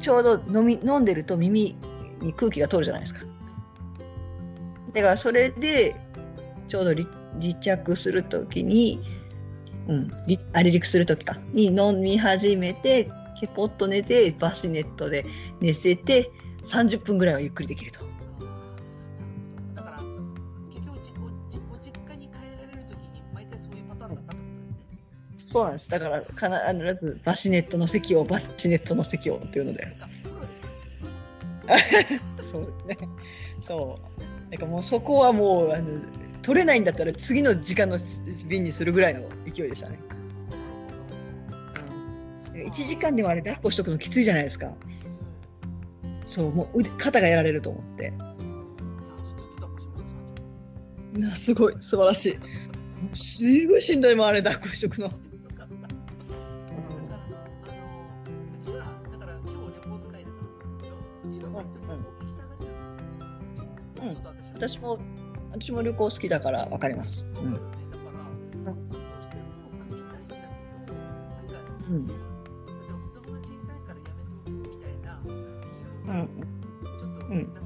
[0.00, 1.76] ちょうど飲み飲んでると耳
[2.20, 3.20] に空気が通るじゃないですか
[4.94, 5.94] だからそれで
[6.72, 7.06] ちょうど離
[7.38, 8.98] 離着するときに、
[9.88, 15.26] うん、離あ離陸するときかに飲み始めてケポッと寝てバシネットで
[15.60, 16.30] 寝せて
[16.64, 17.98] 30分ぐらいはゆっくりできると。
[19.74, 19.98] だから
[20.70, 20.98] 結局
[21.50, 25.52] じご実家に帰られるときに毎回そういうパターンだったってことですね。
[25.52, 25.90] そうなんです。
[25.90, 26.24] だから、
[26.94, 29.94] 必ずバシネットの席を、バシネットの席をっていうので。
[32.50, 32.98] そうですね。
[33.60, 34.50] そう。
[34.50, 36.00] なんかもうそこはもう、あの、
[36.42, 37.98] 取れないんだったら次の時間の
[38.46, 39.98] 便にするぐらいの勢いでしたね。
[42.54, 44.72] 1時間でもあれ抱っこしとくのきついじゃないですか。
[46.26, 48.04] そう、もう腕肩がやられると思って。
[48.04, 50.10] いやずっと抱っこしました
[51.00, 52.34] 30分なすごい、素晴らしい。
[52.34, 52.40] も
[53.12, 55.10] うすごいしんどいもん、あれ抱っこしとくの。
[64.54, 64.98] 私も、
[65.52, 67.28] 私も旅行好きだからわかります。
[67.36, 67.44] うん
[71.88, 72.10] うん。
[76.08, 76.28] うん。
[77.28, 77.62] うん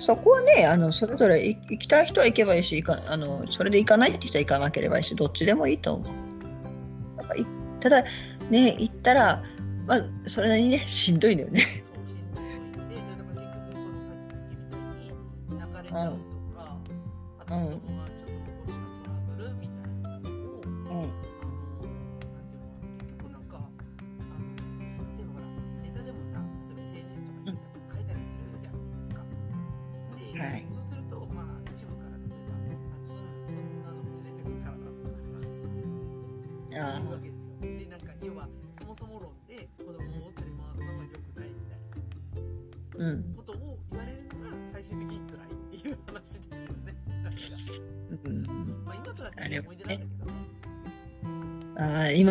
[0.00, 6.14] そこはねあのそれぞれい行きたい人は行けばいいしあのそれで行かないって人は行かなければいいしどっちでもいいと思う
[7.80, 8.04] ただ
[8.50, 9.42] ね行ったら、
[9.86, 11.64] まあ、それなりにねしんどいのよね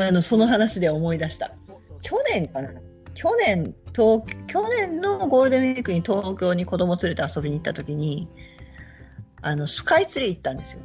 [0.08, 1.52] ー今のその話で思い出した。
[2.02, 2.74] 去年かな？
[3.14, 8.30] 去年東去年のゴールデンウィークに東京に子供連れて遊びに行った時に
[9.42, 10.82] あのスカイツリー行ったんですよ。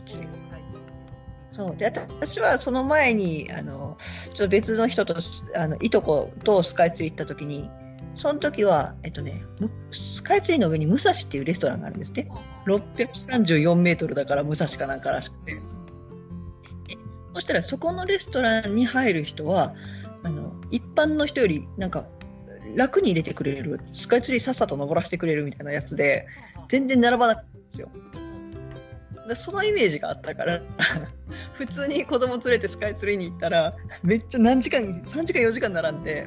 [1.50, 1.76] そう。
[1.76, 3.98] で私はその前にあの
[4.30, 5.14] ちょっと別の人と
[5.54, 7.70] あのいとことスカイツリー行った時に
[8.14, 9.42] その時は、えっとね、
[9.90, 12.30] スカイツリーの上に武蔵っていうレストランがあるんですね
[12.66, 15.81] 634メートルだから武蔵かなんからしくて。
[17.34, 19.74] そしたらそこのレストランに入る人は
[20.22, 22.06] あの一般の人よりなんか
[22.74, 26.26] 楽に入れてくれるスカイツリーさっさと登らせてくれるみたいなやつで
[26.68, 27.88] 全然並ばなかったんですよ。
[29.34, 30.60] そのイメージがあったから
[31.54, 36.26] 普通に子供連れてスカイツリーに行ったらめっちゃ何時間3時間4時間並んで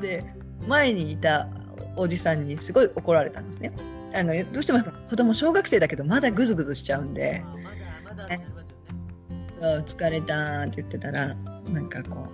[0.00, 0.24] で
[0.68, 1.48] 前にいた
[1.96, 3.72] おじさんにすごい怒られたんですね。
[4.14, 7.42] あのどうしても子供小学生だけどまだグズグズしちゃうんで。
[9.66, 11.34] 疲れた」って言ってたら
[11.72, 12.28] なんかこ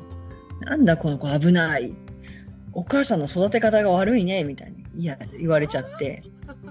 [0.60, 1.94] う「なんだこの子危ない」
[2.74, 6.22] お母さんの育て方が悪いねみたいにいや言われちゃって。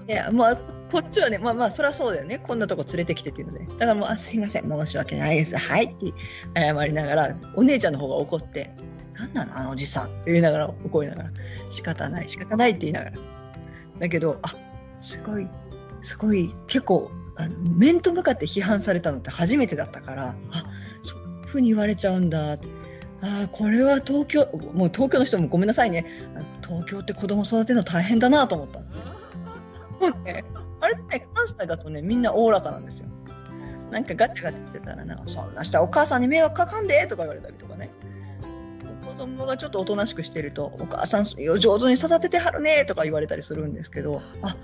[0.08, 0.56] いやまあ
[0.90, 2.38] こっちはねまあまあそりゃそうだよね。
[2.38, 3.66] こんなとこ連れてきてっていうので。
[3.66, 4.68] だからもう「あすいません。
[4.68, 5.56] 申し訳ないです。
[5.56, 6.12] はい」って
[6.58, 8.70] 謝りながらお姉ちゃんの方が怒って
[9.14, 11.30] 「なんなのあのおじさん」って言いながら怒りながら
[11.70, 13.12] 「仕方ない仕方ない」って言いながら。
[13.98, 14.54] だけどあ
[15.00, 15.46] すごい
[16.02, 20.64] すごい結構あの面と向かって批判されたのって初めてだったからあ
[21.02, 22.54] そういうふうに言われちゃうんだ。
[22.54, 22.68] って
[23.22, 26.04] あこれは東京もう東京の人もごめんなさいね。
[26.36, 28.80] あ東京って子供育てるの大変だなと思った。
[28.80, 28.86] も
[30.00, 30.44] うね
[30.80, 33.06] あれって関西だとねみんなおおらかなんですよ。
[33.90, 37.90] なんかガチャガチャしてたらなんかそんなしたお母さんに迷惑かかんでとか言われたりとかね。
[39.04, 44.56] 子供がちょっとおとなしくしてるとお母さん上手に育ててはるねとか言われたりするんですけどあ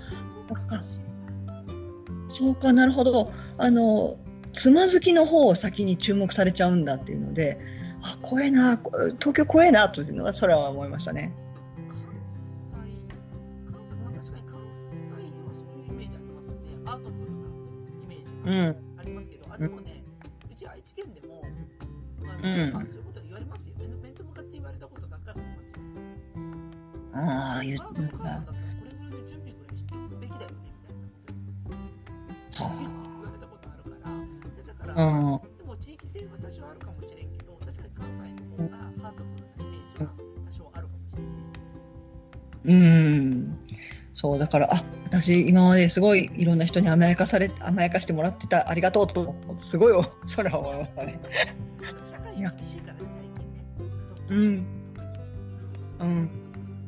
[2.35, 4.17] そうかなるほどあの
[4.53, 7.57] つまずきの方を先に注目されちゃうんだっていうので
[8.01, 11.33] あ怖えなこ東京怖えなというのはそれは思いましたね。
[11.89, 12.71] 関西、
[13.71, 16.57] 関西、まあ確かに関西はそういうイメージありますね。
[16.85, 17.15] アートフ
[18.45, 18.75] ルなうん。
[18.99, 20.03] ありますけど、あでもね、
[20.51, 21.41] うち愛知県でも、
[22.27, 23.75] あうんのあそういうこと言われますよ。
[23.79, 25.79] 面面と向かって言われたこと何回もありますよ。
[27.13, 28.53] ああ、言った
[34.95, 35.57] うん。
[35.57, 40.11] でも地域性は多少あるかもしれんけど、確かに関西の方がハートフルなイメージは
[40.45, 42.81] 多少あるかもしれない。
[42.81, 43.57] うん。
[44.13, 51.19] そう、だから、あ、私、今まですごいいろんな人に甘やかされ、甘やかしてもらってた、ありがとうと、すごいよ、 それは思いましたね。
[52.05, 53.65] 社会厳しいからね、最近ね。
[54.29, 54.65] うん
[55.99, 56.29] うん。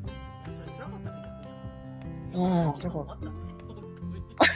[0.08, 0.10] い
[0.50, 2.44] やそれ辛かったね、逆に。
[2.44, 3.47] うん時間もあった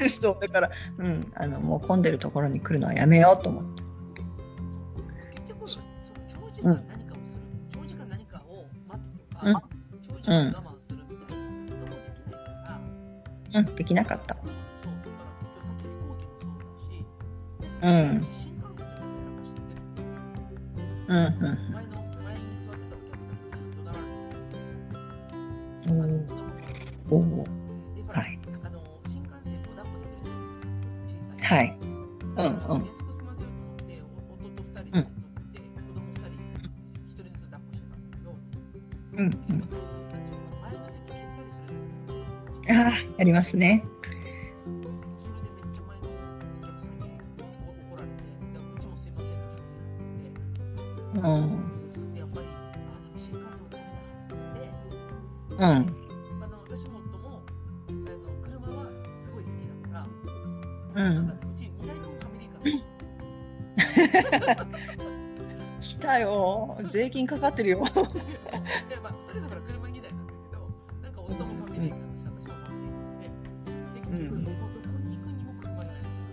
[0.10, 2.02] そう、だから、うん、あの、もう混ん。
[2.02, 3.82] でるところに来るのはやめようと思って。
[3.82, 3.86] う
[5.34, 5.70] 結局、
[6.28, 9.54] 長時間何かをする、長時間何かを待つとか、うん。
[9.54, 11.44] 長時間我慢するみたいな
[11.76, 12.50] こともできないか
[13.54, 14.36] ら、うん、できなかった。
[14.36, 14.60] そう、だか
[15.26, 17.06] ら結局さっきの飛行機もそうだし、
[17.82, 20.08] うん、私新幹線でまたやらかしてってる
[21.08, 21.10] ん。
[21.10, 21.74] うん、うん。
[21.74, 23.36] 前の、前に座ってたお客さん。
[23.62, 24.58] に怒鳴られて、
[25.88, 26.52] おあのー
[27.12, 27.61] 子供がお
[31.52, 31.78] はい。
[31.82, 35.04] うんうんうと思って、お弟二人で乗っ
[35.52, 36.40] て、子供二人、
[37.10, 38.32] 一人ずつ抱っこしてたんだけど、
[39.12, 39.32] うん、うん。
[39.32, 39.76] 結局、
[40.14, 42.74] なんていうのかな前の席蹴ったりするじゃないですか。
[42.74, 43.84] ああ、やりますね。
[55.60, 56.01] それ
[65.82, 66.78] 来たよ。
[66.90, 67.80] 税金かかってるよ。
[67.80, 70.70] で、まあ、とりあえずほら車2台なんだけど、
[71.02, 74.56] なんか夫もファミリーカーだし、私もファミリーカーで、で、結局、うんどこ
[75.00, 76.26] に行くにも車になりますよ。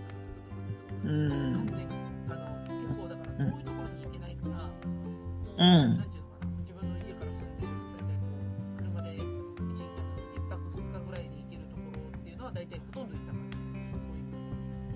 [1.03, 1.95] うん、完全に。
[2.29, 8.29] あの、結構だから遠いところに行けないから、もう、うんなんていうのかな、自分の家から住んでる、大体こ
[8.69, 9.23] う、車で一
[9.81, 9.83] 一
[10.45, 13.39] 泊二日ぐらいで行けるところっていうのは大体ほとんど行ったか
[13.89, 14.29] らそういう。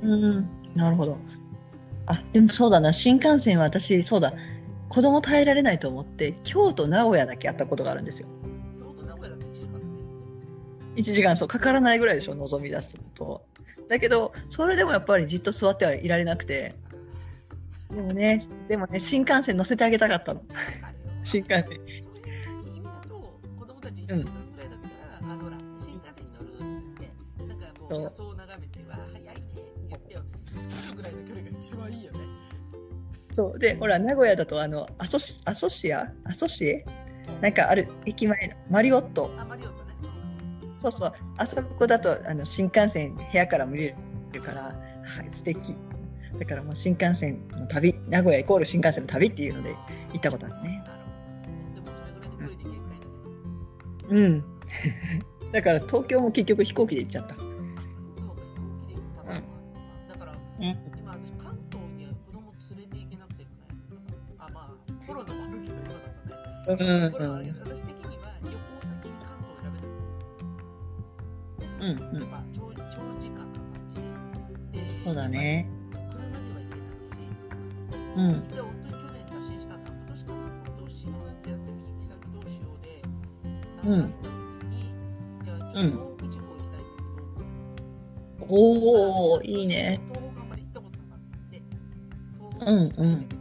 [0.03, 1.17] うん、なるほど。
[2.05, 4.33] あ、でもそうだな、新幹線は私、そうだ、
[4.89, 8.27] 子供耐えられないと思って、京都、名古屋だけやったことがあるんですよ。
[8.79, 9.85] 京都、名古屋だと1時間だね。
[10.95, 13.45] 1時間、そう、かからないぐらいでしょ、望み出すと。
[13.87, 16.75] だけど、それでもやっぱりじっと座ってはいられなくて、
[17.93, 20.41] でもね、でもね、新幹線乗せてあげたかったの。
[21.23, 21.63] 新幹線。
[21.65, 28.52] そういう意味だと、子供たち1時間ぐらいだったら、あのほら、新幹線に乗るって言って、なんかもうそう車窓を眺
[31.73, 32.19] 一番いいよね。
[33.31, 33.59] そう。
[33.59, 36.11] で、ほら、名古屋だと、あの、アソシ、アソシア？
[36.25, 36.85] アソシエ？
[37.41, 39.33] なんかある、駅前の、マリオット。
[39.37, 39.93] あ、マリオットね。
[40.79, 41.13] そうそう。
[41.37, 43.95] あそこだと、あの、新幹線、部屋から見れ
[44.31, 44.71] るから、は
[45.23, 45.75] い、素敵。
[46.39, 49.75] だからもう新幹線の旅、名古屋イコール新幹線の旅っていうので
[50.11, 50.83] 行ったことあるね。
[54.09, 54.43] うん。
[55.53, 57.35] だから東京も結局飛行機で行っちゃった。
[57.35, 57.51] そうか、
[58.15, 60.19] 飛行機で行くパターンもあるのか。
[60.19, 60.92] だから、うん。
[66.67, 66.77] うん
[67.11, 69.91] コロナもあるけど私的には旅行先に関東を選べないん。
[69.99, 70.19] ですよ
[71.79, 71.87] うん。
[71.87, 72.21] うん。
[72.21, 73.95] やっぱ長長時間かかるし
[74.71, 75.67] でそうだね。
[75.91, 77.11] 車では行けないし
[78.15, 78.47] うん。
[78.49, 79.83] で本当に去年打診したん。
[79.83, 82.87] だ今年かな今年の夏休み行き先どうしようで
[83.89, 83.99] うん。
[83.99, 84.11] 悩ん。
[84.21, 86.83] だ時に、いやちょっと東北地方行きたいん。
[88.39, 89.99] だけど、おー、いいね。
[90.07, 90.49] 東北あん。
[90.49, 91.49] まり行ったことなかったん。
[91.49, 91.61] で、
[92.39, 92.79] 東北うん。
[92.79, 93.32] 行きたいん。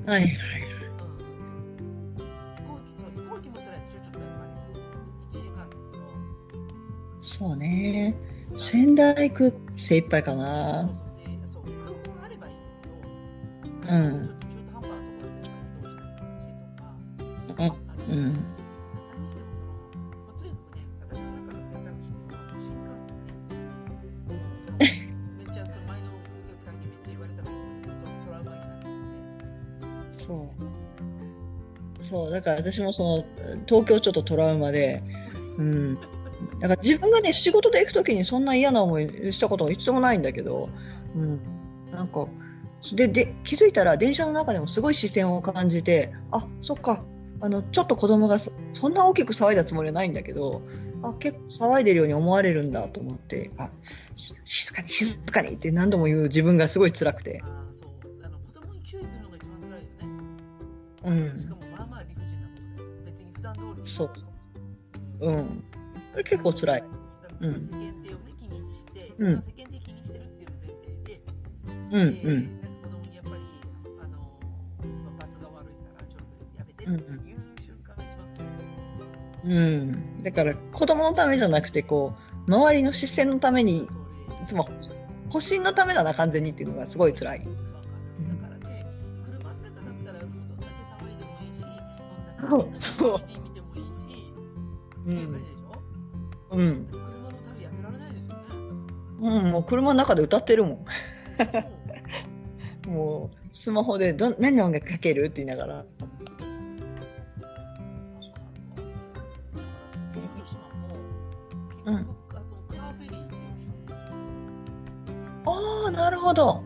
[0.06, 0.28] はいはい。
[7.20, 8.16] そう、ね。
[8.56, 10.88] 仙台空港精一杯かそうな。
[10.88, 12.56] そう、そう、空港があればいいん。
[12.56, 14.24] だけど、うん。
[14.24, 16.96] ちょっと中途半端なところで移動したりとか、
[18.08, 18.16] うん。
[18.16, 18.57] うん。
[32.38, 33.24] だから私もその、
[33.66, 35.02] 東京ちょっとトラウマで、
[35.58, 35.94] うん。
[36.60, 40.68] だから自分がね、仕事で行くときにそんな嫌な思いしたことは一度もないんだけど、
[41.16, 41.40] うん。
[41.90, 42.28] なんか、
[42.94, 47.02] で、で、気づいたら電車の中でもすごい視線を感じて、あ、そっか、
[47.40, 50.62] あの、ちょっと子供がそそんな大きく騒いだつもりはないんだけど、
[51.02, 53.68] あ、結構騒いでるように思われるんだと思って、あ、
[54.14, 57.42] し静かに静かにって何度も言う自分がすごい辛くて。
[57.42, 57.88] ああ、そう、
[58.24, 59.88] あの子供に注意するのが一番辛いよね。
[61.04, 61.57] ううん
[63.84, 64.10] そう
[65.20, 65.64] うんうん。
[66.12, 66.84] これ結構辛い。
[67.40, 71.20] うん世間体をね気にして、うんまあ世間体気にしてるっていう前提で、
[71.66, 72.60] うんでうん。
[72.60, 73.36] なんか子供にやっぱり
[74.02, 79.54] あの、まあ、罰が悪いからちょっとやめてっていう瞬間が一番辛いですね。
[79.54, 80.22] うん。
[80.22, 82.14] だから子供のためじゃなくて、こ
[82.48, 83.86] う、周りの視線のために、い
[84.46, 84.68] つも
[85.30, 87.38] 保身のためだな、完全にっていうのがすごい辛い。
[87.40, 88.86] だからね、
[89.24, 91.60] 車の中だったらどんだけ騒いでもいいし、
[92.40, 93.47] どんだけそう
[95.12, 95.50] っていう感じん。
[95.50, 96.56] でしょ？
[96.56, 96.86] うん。
[96.90, 98.44] 車の旅やめられないですよね。
[99.20, 100.84] うん、もう車の中で歌ってるもん。
[102.86, 105.24] ももう、スマホでど、何の音楽かける？
[105.26, 105.84] って言いながら。
[111.86, 112.42] うん局、あ
[115.46, 116.62] ああ、なるほど。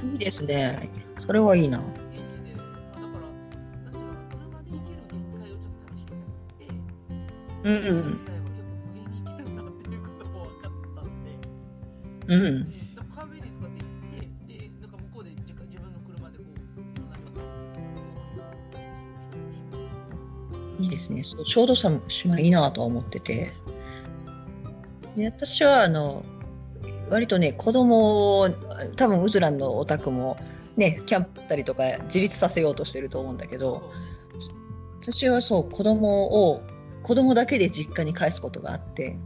[0.00, 0.90] 種いいですね。
[1.24, 1.80] それはいいな。
[7.64, 8.32] うんうん結構
[8.86, 11.30] 無限に行けるんだっていうことも分かったんで、
[12.28, 12.42] うん。
[12.42, 12.70] うん。
[12.70, 16.56] でなんかカーフェリー使って行って、で、なんか向こうで自自分の車でこう、い
[16.98, 17.22] ろんな旅
[20.78, 21.22] 行いいですね。
[21.22, 23.52] そう小豆島いいなとは思ってて。
[25.16, 26.24] で私は、あの、
[27.10, 28.50] 割とね、子供を、
[28.96, 30.36] 多分ウズランのお宅も、
[30.76, 33.92] ね、キャンプ行ったりとか自立させようとしてると思うんだけど、
[35.00, 36.62] 私はそう、子供を、
[37.02, 39.16] 子供だけで実家に帰すことがあって、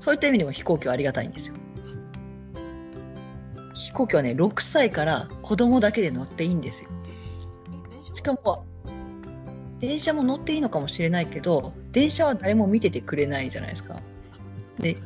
[0.00, 1.54] そういった意味でも飛行機はありがたいんですよ。
[3.74, 6.90] 飛行機はね、6歳から子供だけで乗っていいんですよ。
[8.12, 8.64] しかも、
[9.80, 14.00] 電車も乗っていいのかもしれないけど、電車は誰も見ててくれないじゃないですか。
[14.78, 14.96] で、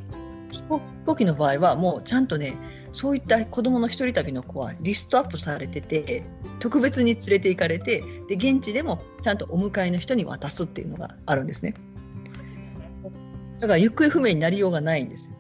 [0.51, 2.55] 飛行機の場合はもうちゃんとね、
[2.99, 6.25] そういった子供の一人旅の子はリストアップされてて、
[6.59, 11.75] 特別に連れて行かれて、で、現地でもちゃんとお迎えの人に渡すっていうのがあるんですね。
[13.61, 15.37] だから行方不明になりようがないんですよ。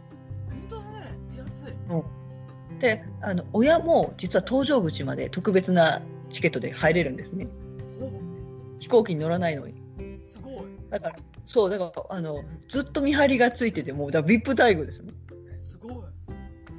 [0.48, 2.78] 本当だね、手厚い。
[2.78, 6.00] で、あの、親も実は搭乗口まで特別な
[6.30, 7.48] チケットで入れるんですね。
[8.78, 9.74] 飛行機に乗らないのに。
[10.22, 10.54] おすごい。
[10.90, 15.12] だから、そう、だから、あの、ずっと見張りがついてて、もう、だから VIP 待遇ですよね。
[15.56, 16.17] すごい。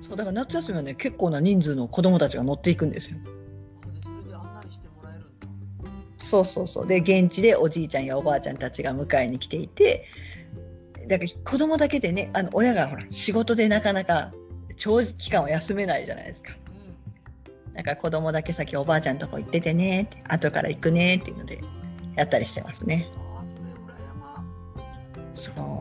[0.02, 3.18] そう、だから夏休みはね、結構な人数の子供たちが乗っていくんですよ。
[4.04, 5.48] それで案内してもらえるんだ。
[6.18, 6.88] そうそうそう。
[6.88, 10.06] で、現地でおじいちゃんやおばあちゃんたちが迎えに来ていて、
[11.08, 14.32] だから子供だけでね、あの、親がほら、仕事でなかなか
[14.78, 16.54] 長期間は休めないじゃないですか。
[17.68, 17.74] うん。
[17.74, 21.60] だから子供だけ先おばあちゃんとこ行っててねって、後から行くねっていうので、
[22.16, 23.08] やったりしてますね。
[23.18, 24.46] ああ、それ羨ま。
[25.34, 25.79] そう。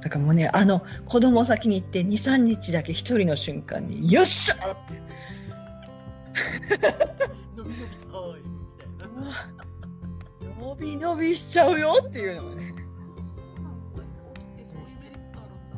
[0.00, 5.00] だからもうね、あの、子供先に行って2、3日だけ一人の瞬間に、よっしゃって
[7.56, 9.60] 伸び伸びタイムみたいな。
[10.58, 12.74] 伸び伸びしちゃうよっていうのがね。
[13.22, 14.02] そうなんだ。
[14.02, 15.76] 飛行機ってそういうメリットあるんだ。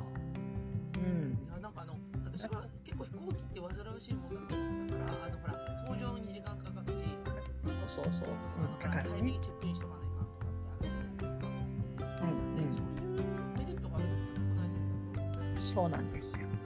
[0.99, 1.33] うん。
[1.33, 1.95] いや、なんかあの、
[2.25, 5.55] 私は結構飛行機って煩わしいもんだと思ったから、あの、ほら、
[5.97, 7.17] 搭乗に時間かかるし、
[7.87, 8.29] そうそう。
[8.59, 9.62] あの、ほら、早めにチェック
[15.89, 16.63] ないんですよね。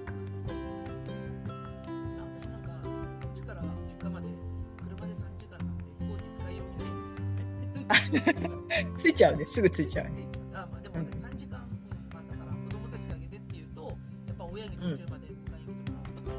[8.98, 9.46] ついちゃうね。
[9.46, 10.06] すぐついちゃう。
[10.52, 13.82] あまあでもね、3時間、うんまあ、だから子供たちだけでっていうと、
[14.26, 16.36] やっぱ親に途中まで迎えに来てもらうとか。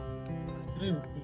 [0.81, 1.16] うん。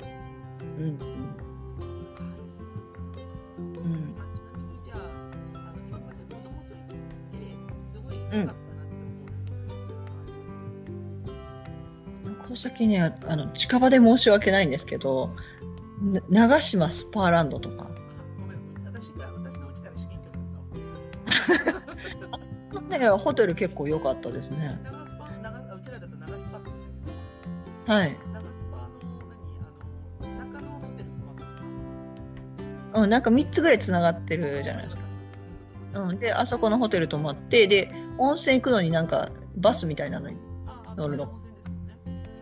[12.64, 15.36] 先ね、あの、近場で申し訳ないんですけど、
[16.02, 17.84] な長島スパーランドとか。
[17.84, 17.88] あ
[18.40, 20.44] ごめん、私が私のうちから至近距離
[21.70, 23.16] だったわ。
[23.16, 24.80] ね、ホテル結構良かったですね。
[24.84, 26.72] 長スパ、長あうちらだと長スパって
[27.88, 28.18] 言はい。
[28.34, 28.88] 長スパの
[29.28, 29.40] 何
[30.22, 31.60] あの中のホテルに泊まったんです
[32.94, 33.00] か？
[33.02, 35.02] うん、なんか3つぐらい繋がってるじゃないですか。
[35.96, 36.20] うん。
[36.20, 40.38] で、あそこのホテル泊まって、で、温泉行くのになんかバスみたいなのに。
[40.66, 41.53] あ、あ乗るの温泉ですもんね。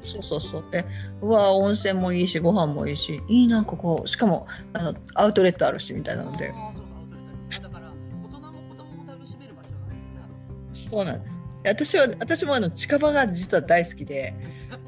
[0.01, 0.63] そうそうそう。
[0.71, 0.85] で、
[1.21, 4.03] うわ、温泉もいいし、ご飯もいいし、いいな、ここ。
[4.05, 6.49] しかも、あの、アウトレットあるし、みたいなので。
[6.49, 7.61] そうそう、アウトレットです。
[7.61, 7.91] だから、
[8.23, 11.03] 大人も子供も楽しめる場所なんですよね。
[11.03, 11.41] そうなんです。
[11.63, 14.33] 私は、私もあの、近場が実は大好きで、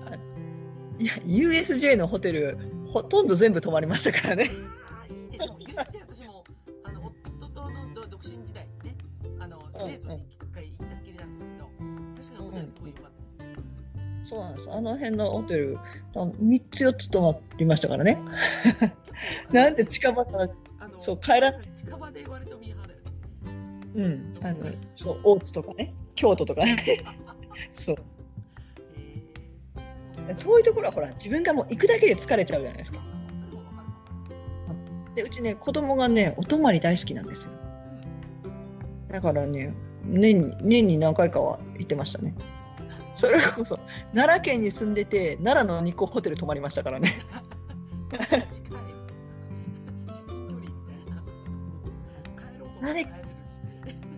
[0.05, 0.16] あ
[0.99, 2.57] いや、USJ のホテル、
[2.91, 4.45] ほとんど全部泊まりましたからね。
[4.45, 5.45] いいね。
[5.59, 6.43] USJ 私も、
[6.84, 7.01] あの、
[7.39, 8.68] 夫とのど独身時代
[9.39, 11.66] あの、んデートに一回行ったっきりなんですけど、
[12.16, 13.12] 確かにホテルすごい良かったですね。
[14.34, 14.72] そうなんです。
[14.72, 15.78] あの辺のホテル、
[16.16, 18.18] 3つ4つ泊まりましたからね。
[19.54, 23.12] なんで近場なのあの、そう帰ら近場で割とミーハーだよね。
[23.94, 26.78] うん、あの、そう、大津とかね、京都とかね。
[27.78, 27.96] そう。
[28.96, 33.00] えー遠いところはほら、自分がもう行くだけで疲れちゃうじゃないですか。
[35.16, 37.52] で、うちね、子供がね、お泊まり大好きなんですよ。
[38.46, 42.34] うんだからね、年に、年に何回かは行ってましたね。
[43.24, 43.80] それこそ、
[44.14, 47.22] 奈良県に住んでて、奈良の日光ホテル泊まりましたからね。
[48.12, 48.76] 近い近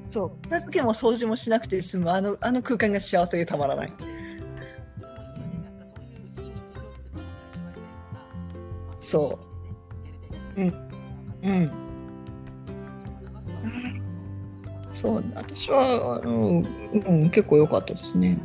[0.10, 3.94] そう、片付けも掃除もしなくて済む、あの、あの空間が幸せでたまらない。
[9.02, 9.38] そ
[10.56, 14.82] うう非日常ってのが味わいたいから、まあ、そうん。
[14.94, 16.64] そう、私は、あの、
[17.06, 18.38] うん、結構良かったですね。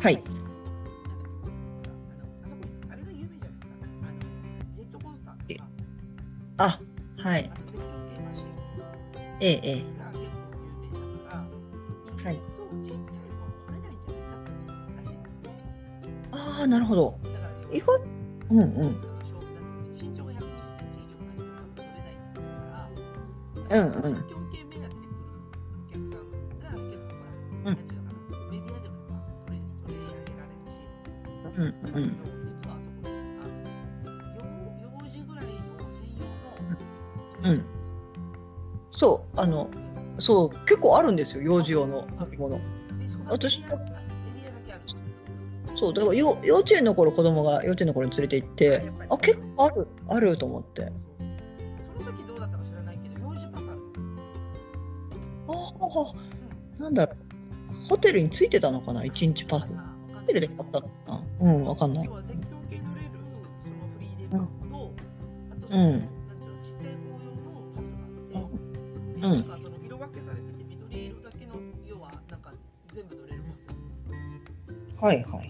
[0.00, 0.22] はい
[6.56, 6.78] あ。
[7.18, 8.46] の絶叫系マシン
[9.40, 9.84] ええ、ええ。
[12.24, 12.40] はい。
[16.32, 17.18] ああ、なるほど。
[17.72, 18.00] 意外、
[18.50, 18.68] うんうん。
[18.68, 18.90] あの
[19.24, 20.36] 小なんていうんですか身長が120
[20.68, 22.14] センチ以上ないと多分取れない
[23.68, 24.39] から、うんうん
[40.30, 42.06] そう、結構あるんですよ、幼児用の
[43.28, 43.64] 私
[45.74, 50.92] そう、だからよ幼稚園の頃、子供が幼稚園の頃に連れて行って、あ、結構ある、あると思って。
[51.80, 54.04] その時どうだったか知らないけど、幼児パスあるんですよ。
[55.48, 55.74] あ
[56.78, 57.16] あ、なんだろう。
[57.88, 59.74] ホテルについてたのかな、1日パス。
[59.74, 59.80] ホ
[60.20, 62.12] ホテルで買ったのかなうん、わかんない要。
[62.12, 62.92] は絶叫系その
[63.94, 64.92] フリーデーパスと、
[65.50, 67.00] あとそうんの、なんていうのちっちゃいの
[67.74, 67.98] パスが
[68.38, 68.46] あっ
[69.16, 69.69] て、でうんしそ
[75.00, 75.49] はいはい。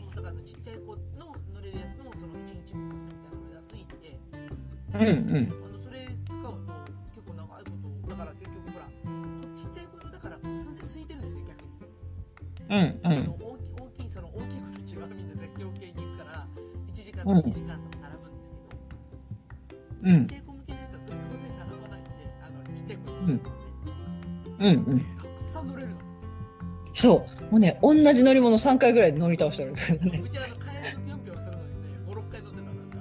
[27.50, 29.72] もうね、同じ乗り物3回ぐらい乗り倒してる。
[29.72, 32.98] うちあのカエルがぴょんぴょんするのにね、5、6回乗ってたなんか、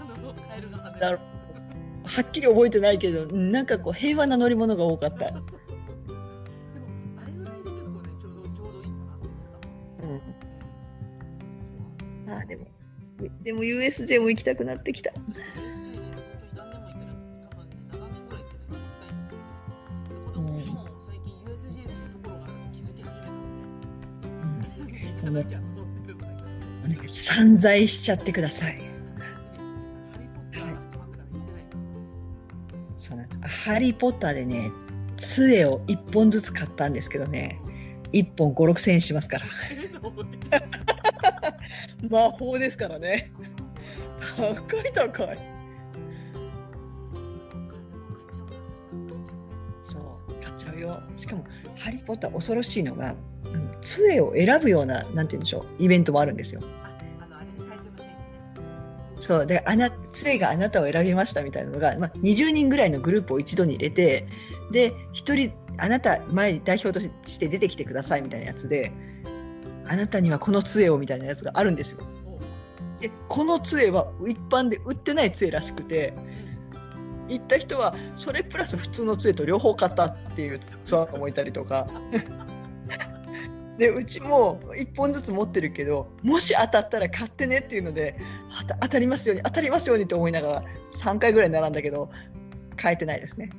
[0.00, 1.18] あのカエルが跳ね
[2.04, 5.42] はっきり覚えてないけど、うんなんかこう平和な乗り物が多かったそう。
[5.46, 5.76] そうそうそう
[6.08, 6.16] そう。
[6.74, 6.86] でも
[7.22, 10.06] あれぐらいで結構ね、ちょうどちょうどいいかなと思った。
[10.06, 10.14] うん。
[12.26, 12.32] うん。
[12.32, 12.66] ああ、でも、
[13.44, 15.12] でも USJ も行きたくなってきた。
[27.34, 28.74] 散財しちゃってください。
[28.74, 28.80] ハ
[30.20, 31.90] リー・ポッターが始まってから行ってないんですよ。
[32.96, 33.40] そうなんです。
[33.48, 34.70] ハリー・ポッターでね、
[35.16, 37.60] 杖を1本ずつ買ったんですけどね、
[38.12, 39.46] 1本5、6千円しますから。
[42.08, 43.32] 魔法ですからね。
[44.36, 45.38] 高い高い。
[49.88, 51.02] そう、買っちゃうよ。
[51.16, 56.62] しかも、ハリー・ポッター恐ろしいのが、うん杖を選ぶような、なんて言うんでしょう、イベントもあるんですよ。
[59.24, 64.26] そう、で、あな、杖があなたを選びましたみたいなのが、まあ、20人ぐらいのグループを一度に入れて、
[64.70, 68.92] で、1人、あなた、前に代表として出てきてくださいみたいなやつで、
[69.86, 72.04] あなたにはこの杖をみたいなやつがあるんですよ。
[73.00, 76.12] で、この杖は一般で売ってない杖らしくて、
[77.26, 81.86] 行った人は、それプラス普通の杖と両方買ったっていうツアーもいたりとか。
[83.78, 88.18] で、うちも1本ずつ持ってるけど、もし当たったら買ってねっていうので、
[88.80, 90.64] 当たりますように、当たりますようにと思いながら、
[90.96, 92.08] 3回ぐらい並んだけど、
[92.76, 93.50] 買えてないですね。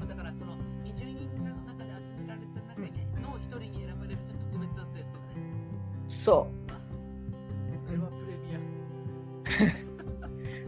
[0.00, 0.52] うんだから、その、
[0.84, 2.90] 20人の中で集められた中で
[3.22, 5.48] の一人に選ばれるとかね。
[6.08, 6.80] そあ
[7.86, 9.80] それはプレミア。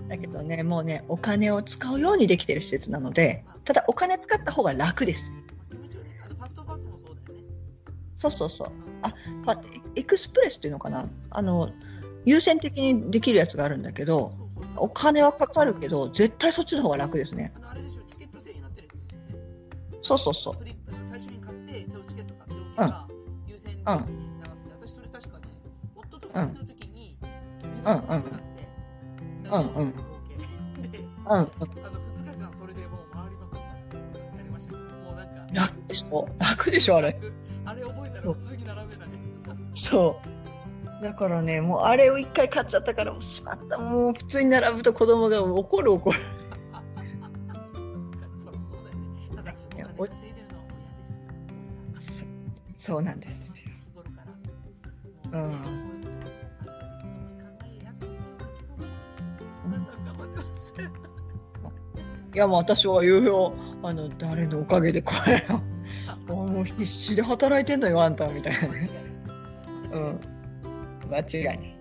[0.05, 0.09] う。
[0.09, 5.35] だけどね、もうね、お金を使うようにできてる施設なので、ただお金使った方が楽です。
[8.17, 8.69] そうそうそう。
[8.69, 9.15] うんあ
[9.45, 9.61] まあ
[9.97, 11.09] エエクスプレスっていうのかな。
[11.31, 11.71] あの
[12.25, 14.33] 優先的にできるやつがあるんだけど
[14.77, 17.53] お金はかかるけど絶対そっちの方が楽ですね。
[17.71, 19.99] あれでしょ、チケット制になってるやつですよね。
[20.03, 20.55] そうそうそう
[21.05, 23.09] 最初に買って、チケット買っておけば、
[23.47, 25.45] 優先的に流すんで、私それ確かね、
[25.95, 27.17] 夫と二人の時に、
[27.77, 28.69] 水3日使って、
[29.45, 29.93] うんうん。
[29.93, 31.29] 合計で、うん。
[31.29, 33.61] あの、2日間それでもう回りまくっ
[34.13, 34.73] たやりました。
[34.75, 36.29] もうなんか、楽でしょ？
[36.39, 37.17] 楽でしょ、あれ。
[37.67, 39.09] 楽あれ覚えたらそう普通に並べない。
[39.75, 40.21] そ
[41.01, 41.03] う。
[41.03, 43.79] だからね、もうあれを一回買っちゃったから、もうしまった。
[43.79, 46.19] もう普通に並ぶと子供が怒る怒る。
[48.39, 49.03] そうそうだよね。
[49.37, 52.29] ただ、おいや金稼いでるのは親ですよ。
[52.79, 53.55] そうそうなんですよ。
[53.57, 55.41] 日頃から。
[55.41, 55.75] もうね、うんそう
[57.69, 58.79] いやって思うんだけど、
[59.71, 60.75] なんか頑張ってます。
[62.35, 63.53] いや、もう私は言うよ。
[63.83, 65.76] あの、誰のおかげでこれを。
[66.29, 68.91] もう必死で働いてんのよ、あんたみたいなね。
[69.93, 70.21] うん
[71.11, 71.77] 間違いない。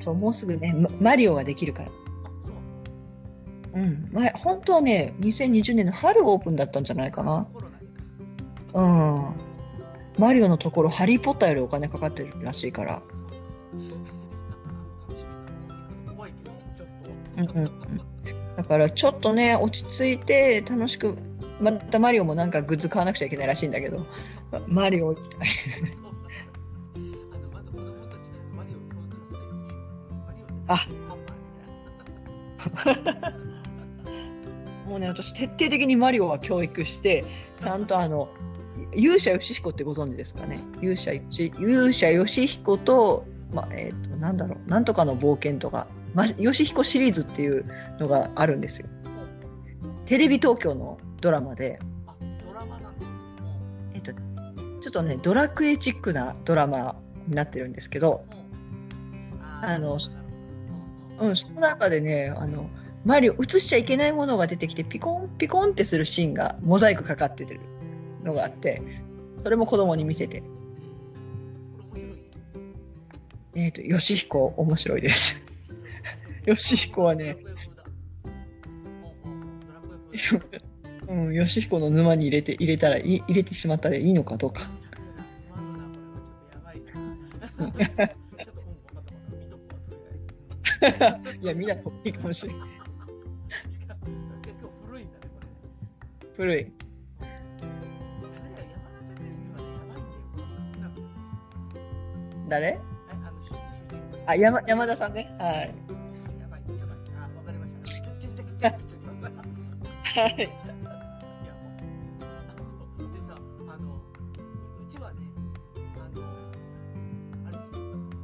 [0.00, 1.90] そう、もうすぐね、ママリオができるから。
[3.74, 4.08] うん。
[4.12, 7.46] ま本当はね、2020年の春オープンだったんじゃないかな。
[8.74, 9.34] うん。
[10.18, 13.02] マリオのところ、ハリー・ポッターよりお金かかってるらしいから。
[17.36, 17.70] うんうん。
[18.58, 21.14] だからちょっとね、落ち着いて楽しく、
[21.60, 24.04] またマリオもなんかグッズ買わなくちゃいけないらしいんだけど、
[24.50, 25.48] まマリオ行きたい。
[30.66, 30.88] あ。
[34.88, 37.24] もうね、私徹底的にマリオは教育して、
[37.62, 38.28] ちゃんとあの、
[38.92, 40.58] 勇者ヨシヒコってご存知ですかね。
[40.82, 45.86] 勇者勇者ヨシヒコと、まあ、えっ、と、なんだろう、なんとかの冒険とか、
[46.18, 47.64] ま、ヨシヒコシリーズっていう
[48.00, 48.88] のがあるんですよ。
[50.04, 53.06] テレビ東京のドラマで、あ、ドラマなんだ。
[53.94, 54.18] えっ、と、ちょ
[54.88, 56.96] っとね、ドラクエチックなドラマ
[57.28, 58.24] になってるんですけど、
[59.40, 59.96] あの
[61.20, 62.68] うんうん、その中でね、あの、
[63.04, 67.60] マリオ、映しちゃいけないものが出てきて、ピコン、ピコンってするシーンが、モザイクかかってる
[68.24, 68.82] のがあって、
[69.44, 70.42] それも子供に見せて。
[73.54, 75.47] えっ、と、ヨシヒコ、面白いです。
[76.48, 77.36] ヨシヒコはね、
[81.06, 84.62] うん、ヨシヒコの沼に入れて入れたらい入れてしまったらいいのかどうか。
[91.42, 92.68] いや、見ない方がいいかもしれない。
[93.70, 94.00] しかも、
[94.40, 96.34] 結構古いんだね、これ。
[96.34, 96.72] 古い。
[102.48, 102.80] 誰？
[104.28, 105.87] あ山山田さんねはい
[108.60, 110.34] はい。
[110.36, 110.50] いや、
[112.64, 113.12] そう。
[113.12, 113.36] でさ、
[113.68, 114.02] あの、
[114.82, 115.20] うちはね、
[115.96, 117.62] あの、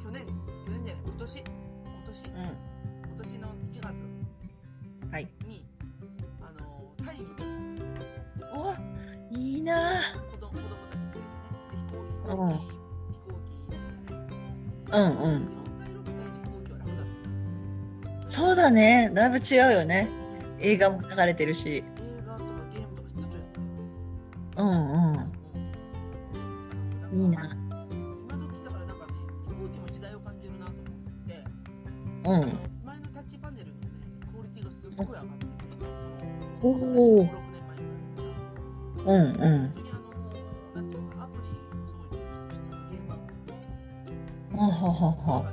[0.02, 1.46] 去年、去年じゃない、今年、今
[2.04, 2.30] 年、う
[3.06, 5.12] 今年の1月ん。
[5.12, 5.28] はい。
[6.40, 6.60] あの、
[7.06, 7.26] タイに。
[8.52, 8.74] お
[9.30, 10.58] いいな子供
[10.90, 11.24] たち連れてね。
[11.70, 13.38] で、飛行飛行機、飛行
[14.08, 14.34] 機。
[14.90, 15.46] うんうん。
[15.46, 17.06] 4歳、6歳の飛行機は楽だっ
[18.24, 18.28] た。
[18.28, 19.12] そうだね。
[19.14, 20.23] だいぶ違うよね。
[20.64, 21.68] 映画も流れてるし。
[21.68, 21.84] 映
[22.26, 23.60] 画とかゲームとかずっとやって。
[24.56, 25.12] うんうん。
[25.12, 25.16] う
[27.16, 27.44] んいいな。
[27.44, 27.54] 今
[28.38, 29.12] 時だからなんかね、
[29.44, 30.84] 飛行機も時代を感じるなと思っ
[31.28, 31.44] て、
[32.24, 32.58] うん。
[32.86, 33.80] 前のタッチパネルのね、
[34.32, 35.50] クオリティがすっごい上がってて、
[36.00, 36.14] その、
[36.62, 37.82] おー5、6年前か
[39.04, 39.12] ら。
[39.12, 39.22] うんう
[39.66, 39.68] ん。
[39.68, 40.00] 普通にあの、
[40.74, 41.48] なんていうのか、アプリ
[41.78, 42.16] もすごい充
[42.48, 43.52] 実してて、ゲームアプリ
[44.58, 45.12] ははは
[45.42, 45.52] は。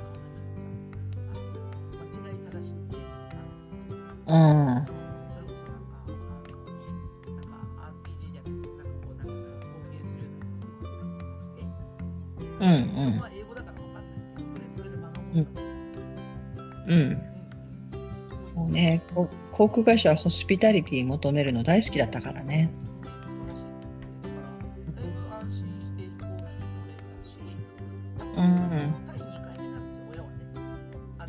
[19.72, 22.70] 空会社はホスピタリティ求めるの大好きだったからね。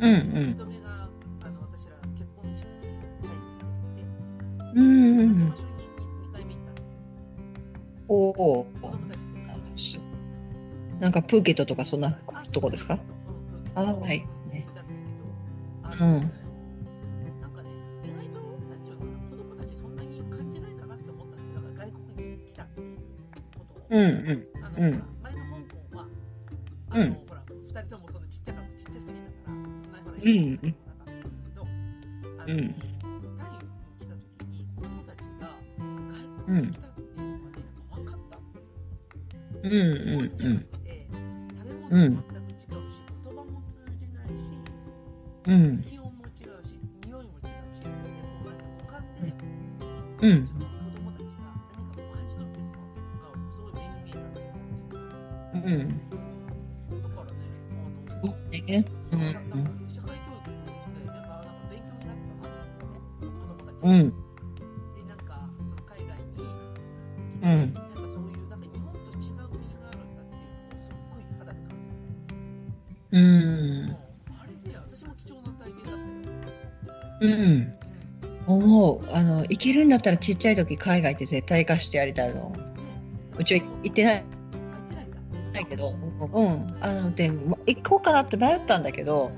[0.00, 0.10] うん、う
[0.46, 0.60] ん。
[4.74, 5.54] うん、うん。
[8.08, 8.66] おお。
[11.00, 12.12] なんかプーケットとかそんな
[12.52, 12.98] とこですか？
[80.04, 82.52] ったらちっちゃい時海外って絶対行かしてやりたいの。
[83.38, 84.26] うちは行ってないって
[85.54, 85.94] ないけど、
[86.32, 86.76] うん。
[86.80, 89.32] あの、で、も行こうかなって迷ったんだけど、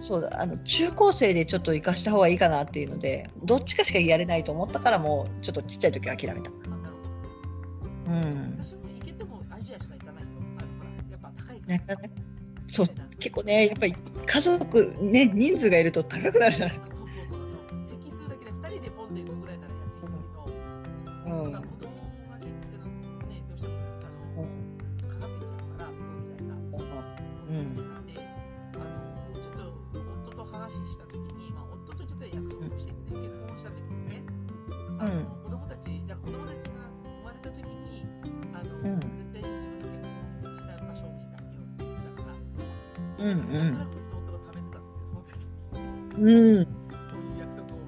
[0.00, 6.50] そうだ、あの、中高生でちょっと行かした方がいいかなっていうので、どっちかしかやれないと思ったからもう、ちょっとちっちゃい時諦めた。
[6.50, 8.56] うん。
[8.58, 10.28] 私も行けてもアジアしか行かないよ。
[10.58, 11.66] あのほらやっぱ高いか。
[11.68, 12.10] なんかね、
[12.66, 12.86] そう、
[13.18, 13.94] 結構ね、やっぱり
[14.26, 16.80] 家族、ね、人数がいると高くなるじゃない。
[43.34, 43.52] ん。
[43.52, 43.72] なん。
[43.72, 44.86] となくうちの夫が貯めてたん。
[44.86, 46.24] ですよ、その時に。
[46.24, 46.64] うん。
[46.64, 47.78] そういう約束を、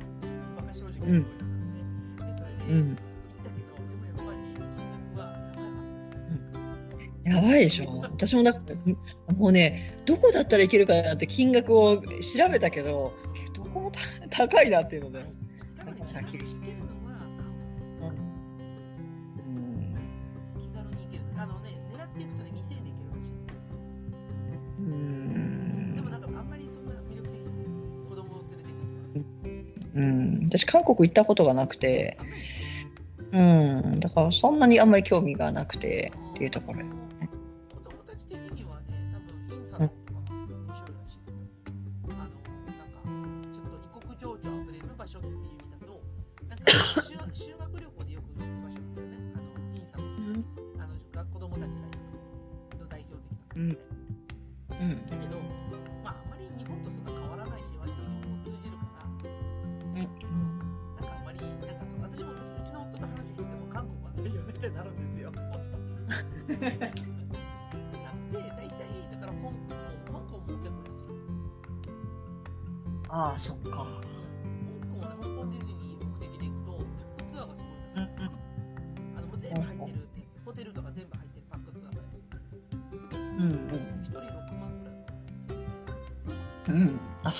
[0.56, 1.84] 馬鹿正直に覚えてたので、
[2.18, 2.88] で、それで、うん。
[2.88, 2.96] 行っ
[3.44, 5.24] たけど、でもやっぱり金額は
[5.54, 6.18] 高かったですよ。
[7.24, 7.32] うん。
[7.32, 8.00] やばいでしょ。
[8.00, 8.52] 私もだ、
[9.36, 12.04] もうね、どこだったらいけるかなって金額を調
[12.50, 13.12] べたけど、
[13.54, 13.92] どこも
[14.30, 15.24] 高いなっていうので。
[15.76, 16.63] 多分ね、気軽に
[30.56, 32.16] 私、韓国行ったことがなくて、
[33.32, 33.94] うん。
[33.96, 36.80] だから、そんなにあんまり興味がなくて、っていうところ。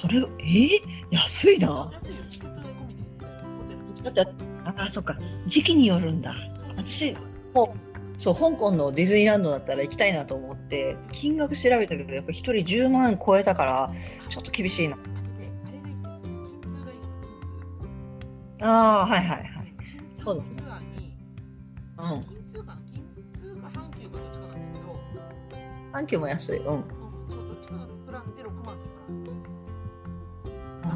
[0.05, 0.81] それ、えー、
[1.11, 1.91] 安いな。
[1.95, 3.03] 安いよ、チケット代込みで、
[3.59, 5.17] ホテルのチケだって、ああ、そっか。
[5.47, 6.35] 時期によるんだ。
[6.77, 7.17] 私
[7.55, 7.75] も
[8.19, 13.93] そう、香港のディズニーランドだったら行きたいなと思って、金額調べたけど、やっぱ一人10万超えたから、
[14.29, 14.99] ちょっと厳しいな。
[18.61, 18.67] あ
[19.03, 19.75] あはいはいはい。
[20.17, 20.63] そうですね
[21.99, 22.23] うん。
[22.25, 26.59] 金通かな金通か阪急かどっちかなんだけど、阪急も安い。
[26.59, 26.75] うん。
[26.75, 26.85] うん、
[27.29, 28.84] そう、どっちかのプランで6万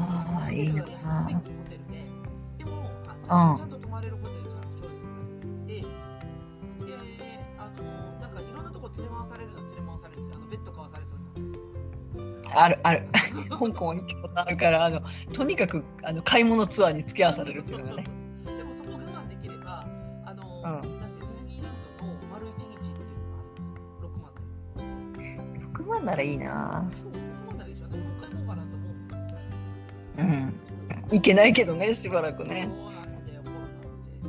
[0.09, 0.89] ああ、いいなで、
[2.57, 2.89] でも、
[3.27, 5.07] あちゃんと泊まれるホテルちゃんとチョイスさ
[5.67, 5.87] れて、で、
[7.57, 12.63] あの、なんかいろんなとこ連れ回されるの連れ回されるあのベッド買わされそうな。
[12.63, 13.07] あるある。
[13.49, 15.01] 香港行ったことあるから、あの、
[15.33, 18.07] とにかく、あの、買い物ツアーに付き合わされるっていうのがね。
[18.45, 19.85] でもそこ我慢できれば、
[20.25, 23.77] あの、んなんてディズニーランドの丸一日っていうのがあるんですよ。
[24.01, 25.19] 6万で。
[25.79, 27.18] 6万ならいいなそう、
[31.11, 32.69] 行けないけどね、しばらくね。
[32.69, 34.19] そうなんだよ、コロナのせいで。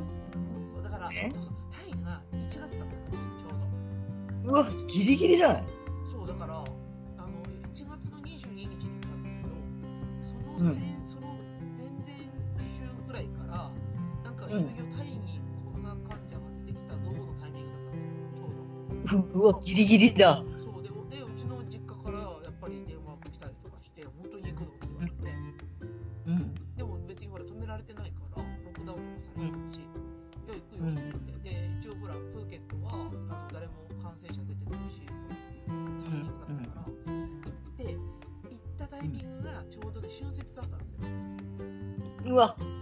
[0.48, 1.30] そうそう、だから、え？
[1.30, 3.48] そうそう、タイが1月だったの、ちょ
[4.44, 4.52] うど。
[4.52, 5.64] うわ、ギリギリじゃない？
[6.10, 6.66] そう、だから、あの、
[7.74, 9.48] 1月の22日に行ったんですけど、
[10.22, 10.74] その前、
[11.06, 11.26] その
[11.76, 12.00] 前々
[12.64, 13.70] 週ぐらいから、
[14.24, 19.40] なんかいよいよタイにコロナ患者が出てきた同のタイミングだったんですよ、ちょうど。
[19.40, 20.42] うわ、ギリギリだ。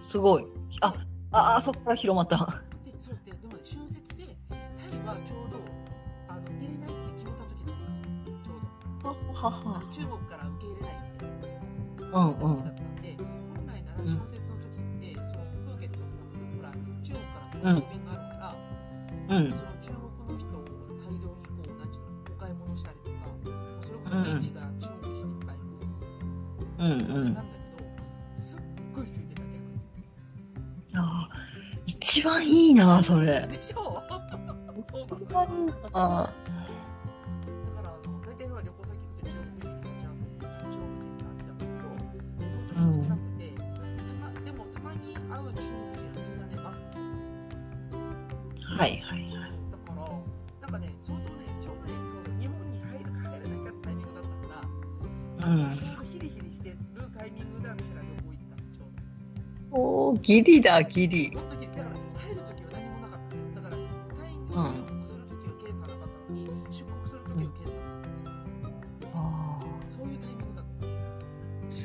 [0.08, 0.46] すごい。
[0.80, 0.94] あ、
[1.32, 2.38] あ、あそこから広まった。
[2.82, 5.60] で、そうで、でもね、春節で、タイはちょうど、
[6.28, 9.36] あの、入れないって決めた時だったんですよ、ちょうど。
[9.36, 9.82] ははは。
[9.92, 11.28] 中国から受け入れないって
[12.00, 16.08] うんうん時だったんで、本来なら春節の時って、そのプーケットの
[16.56, 18.56] ほら、中国からの便があるか
[19.28, 19.52] ら、うん。
[19.52, 20.64] その中国の人を
[21.04, 23.28] 大量にこう、なんていうの、お買い物したりとか、
[23.84, 25.68] それこそ現地が中国人いっぱいい
[26.80, 27.36] なうんうん。
[27.36, 27.57] なんだ
[32.08, 33.46] 一番いいな、それ。
[33.46, 34.02] でしょ？
[34.08, 34.92] そうなの一
[35.32, 35.72] 番いいな。
[35.74, 36.30] だからあ
[38.08, 43.60] の大体は旅行先行くと中国人に待ち合わせする中国人ってあっちゃうんだけど本当に少なくて、た
[44.24, 49.52] までもたまに会う中国人はみんなねマスクはいはいはい。
[49.68, 50.08] だから
[50.62, 54.64] なんかね相当ねちょうどねそうそう日本に入るか入らないかってタイミングだったか
[55.44, 56.78] ら、うんちょうどヒリヒリしてる
[57.12, 61.40] タイミングで私ら旅行行ったのちょうおー、ギリだ、ギリど。
[61.40, 61.57] そ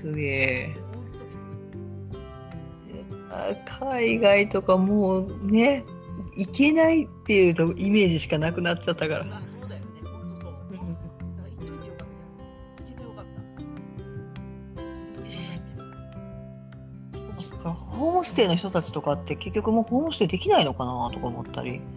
[0.03, 0.75] すげえ。
[3.79, 5.85] 海外とかもうね、
[6.35, 9.21] 行けないっていうとイメージしかなくなっちゃったから。
[9.21, 10.51] あそうだよね、本当そう。
[10.51, 12.43] だから行っといてよかったけど、
[12.79, 14.81] 行けてよかった。
[15.23, 15.87] ギリギリの
[17.13, 21.71] タイミングそっかホームステイの人たちとかって結局もうホームステイできないのかなとか思ったり。
[21.71, 21.87] でもね、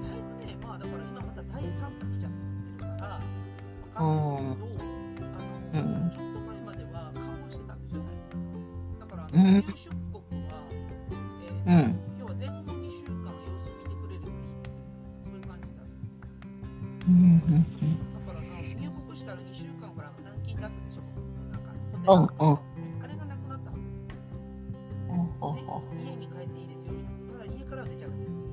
[0.00, 2.30] だいぶね、まあだから今また第3波来ちゃっ
[2.78, 3.20] てるから、わ
[3.94, 4.44] かん。
[4.44, 4.84] ないです
[5.16, 6.10] けど、あの、うん。
[6.10, 6.21] ちょ
[9.32, 9.62] のうん。
[9.74, 10.64] 出国は、
[11.10, 12.00] えーうん。
[12.20, 15.86] 要は前後2週間様子見てくれればいいですみたいな、そういう感じだっ
[17.00, 17.06] た。
[17.06, 17.38] うん。
[17.40, 21.02] だからな、入国したら2週間ほら、軟禁だったでしょ、
[21.52, 21.62] なん。
[21.62, 22.50] か、ホテルうん。
[22.50, 22.58] うん。
[23.02, 24.04] あれがなくなったはずです。
[25.10, 25.96] うん。
[25.96, 27.44] で家に帰っていいですよみたいな。
[27.44, 28.48] ただ家からは出ちゃダメですよ。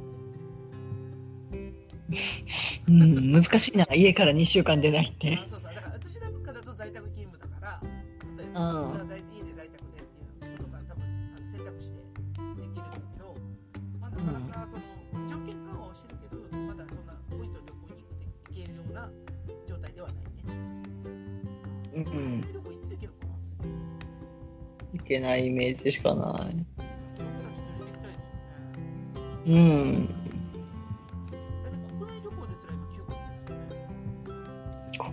[2.87, 5.37] うん、難しいな、家から2週間出ないって
[25.83, 26.65] ないイメージしかない。
[29.47, 30.15] うん。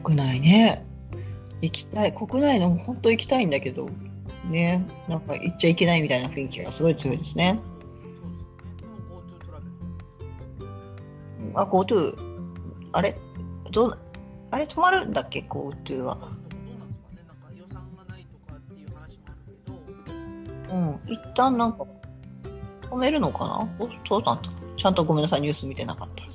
[0.03, 0.85] 国内ね。
[1.63, 2.15] 行きたい。
[2.15, 3.89] 国内の本当行きたいんだけど、
[4.51, 7.59] ね、なんか行っちゃいけないみたいな雰囲気がすごい強いですね。
[11.55, 12.17] あ、GoTo、
[12.93, 13.17] あれ？
[13.73, 13.99] どう、
[14.51, 14.67] あれ？
[14.67, 16.36] 止まるんだっけ ?GoTo は。
[20.77, 21.13] うん。
[21.13, 21.87] 一旦なんか、
[22.83, 23.69] 止めるのかな？
[23.79, 24.51] おそうなんだ？
[24.77, 26.26] ちゃんとごめんなさい、ニュース見てなかった。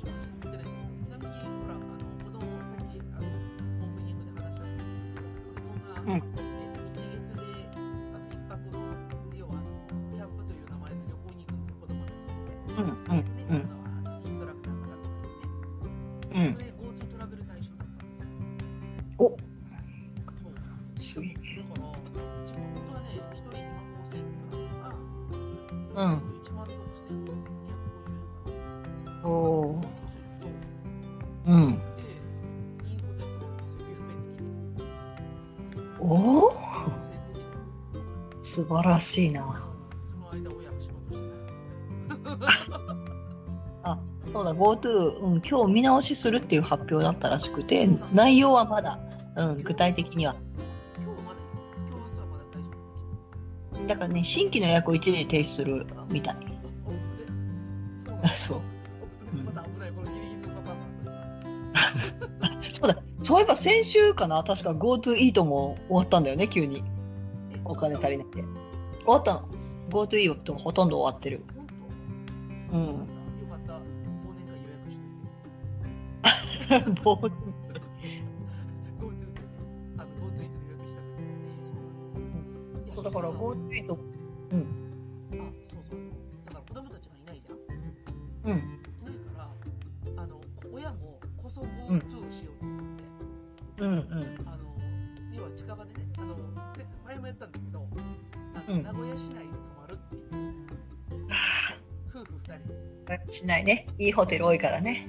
[38.82, 39.68] 晴らしいな。
[43.84, 48.98] あ、そうだ、GoTo、うん、今日見直しするっていう発表だったらしくて、内容はまだ、
[49.36, 50.34] うん、具体的には。
[53.86, 56.36] だ、からね、新規の予約を一時停止するみたい。
[58.24, 58.28] う。
[58.36, 58.60] そう。
[62.72, 66.82] そうだ、そういえば先週かな、確か GoTo イートも終わったんだよね、急に。
[67.52, 68.61] えお金足りなくて。
[69.04, 69.48] 終わったの。
[69.90, 71.44] GoTo イートほとんど終わってる。
[72.72, 73.06] うんそうだよ
[73.50, 73.72] かった。
[73.74, 73.80] 忘
[74.34, 75.02] 年会予約しと
[76.90, 77.02] いて。
[77.02, 77.16] もう
[83.32, 83.98] GoTo イート
[84.52, 84.91] うなん
[103.32, 103.86] しないね。
[103.98, 105.08] いいホテル多いからね。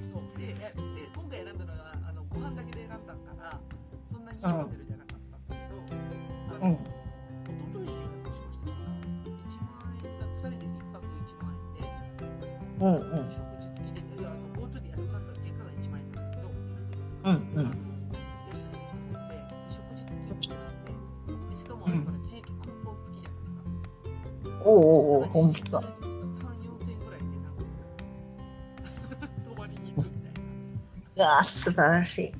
[31.24, 32.32] あ、素晴らしい。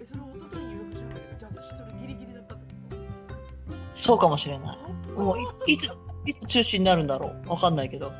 [0.00, 3.76] え、それを一昨日に予約したんだけど、じゃあ私それギリギリだったってこと？
[3.94, 4.78] そうかもしれない。
[5.12, 5.92] もういいつ、
[6.26, 7.50] いつ中止になるんだろう。
[7.50, 8.12] わかんないけど。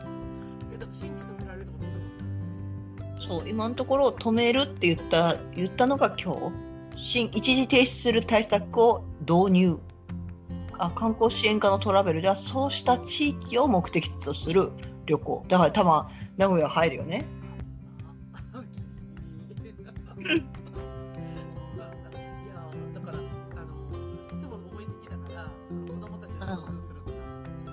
[0.72, 2.08] ええだから新規止められるってことそういう
[2.98, 6.52] ことそう今のところ止めるって言った言ったのが今日。
[6.98, 9.78] 新一時停止する対策を導入。
[10.78, 12.22] あ観光支援課のトラベル。
[12.22, 14.72] ではそうした地域を目的地とする
[15.04, 15.44] 旅行。
[15.48, 16.04] だから多分
[16.38, 17.26] 名古屋入るよね
[20.26, 22.02] そうなん。
[22.02, 23.20] だいやーだからあ
[23.64, 23.70] の
[24.36, 27.16] いつも思いつきだからその子供たちの GoTo するとか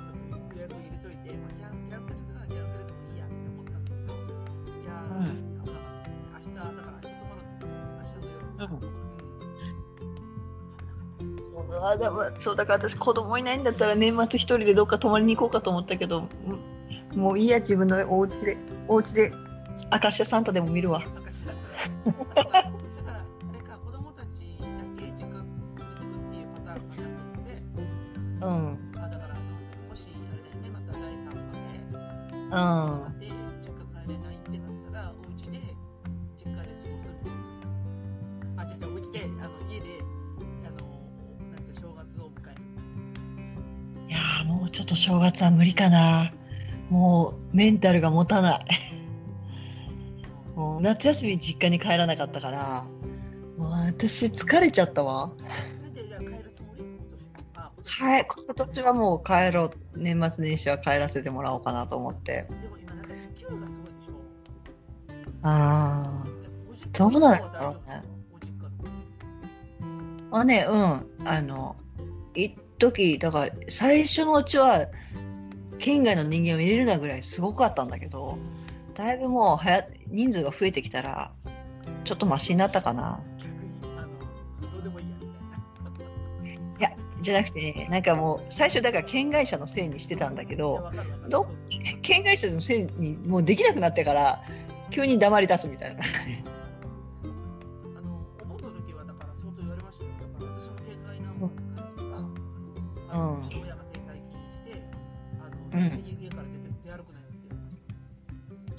[0.04, 5.26] ちょっと予約入れといて、まあ、キャンキャンセルするならキャンセルでもいいやって思ったんだけどいやー、うん
[5.64, 9.04] 危なかったですね明日だから明日泊まるんですよ明日の夜うん
[11.46, 19.32] そうだでもそうだから私子供いないんだったら年末一人でどっか泊まりに行こうかと思ったけどうんもういいや自分のお家でお家で
[19.90, 21.00] アカシアサンタでも見るわ。
[21.00, 21.24] だから
[22.36, 24.68] だからあれか子供たちだ
[24.98, 27.50] け実家連れてくっていうパターンかなと思って
[28.42, 31.42] うんあだからもしあれだよねまた第3波
[33.20, 33.30] でうん。
[33.62, 35.60] 実家帰れないってなったらお家で
[36.38, 37.14] 実家で過ごす
[38.58, 38.76] あで
[39.42, 39.86] あの家で
[40.66, 40.78] あの
[41.54, 42.62] なんて正月を迎える。
[44.10, 46.34] いやーもうちょっと正月は無理かな。
[46.90, 48.93] もうメンタルが持たない
[50.64, 52.88] もう夏休み実家に帰らなかったから
[53.58, 55.32] もう私疲れちゃったわ。
[55.84, 56.84] なんでじゃあ帰るつもり？
[56.84, 57.20] 今年
[57.56, 62.48] あ帰今年はもう帰ろう年末年始は帰らせてもらおうかなと思って。
[62.62, 64.14] でも今なんか勢いがすごいでしょ。
[65.44, 66.26] ああ
[66.94, 68.04] どうなんだろうね
[70.32, 71.28] あねうん。
[71.28, 71.76] あの
[72.34, 74.88] 一時だから最初のうちは
[75.78, 78.38] 県外の人間を入れるなぐらいすごかったんだけど
[78.96, 81.32] だいぶもうはや人数が増えてきたら
[82.04, 83.22] ちょっとマシになったかな。
[83.38, 86.92] 逆にあのどうでもいいやみたいないや
[87.22, 90.92] じゃなくてねなんかもう最初だから県外者のせいにしてたんだけど
[91.30, 91.48] ど
[92.02, 94.42] 県外者のせいにもうできなくなってから
[94.92, 96.04] 急に黙り出すみたいな。
[97.98, 104.84] あのお盆の時はだから相当言われましたよだから私も県外ナンバーに帰ったら、あのうんうちの親が定裁金にして
[105.42, 106.13] あうんの絶対家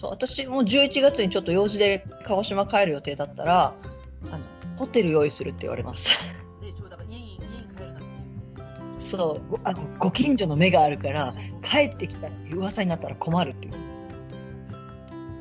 [0.05, 3.75] そう私も11月にちょっと用事で鹿児島帰る予定だったら
[4.31, 4.45] あの
[4.77, 6.21] ホテル用意するって言われました。
[8.99, 11.33] そうごあのご近所の目があるから
[11.63, 13.83] 帰ってきたって噂になったら困るっていう、そう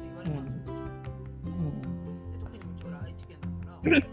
[0.03, 0.53] 言われますよ、
[1.45, 1.49] う
[3.89, 3.91] ん。
[3.91, 4.03] うん。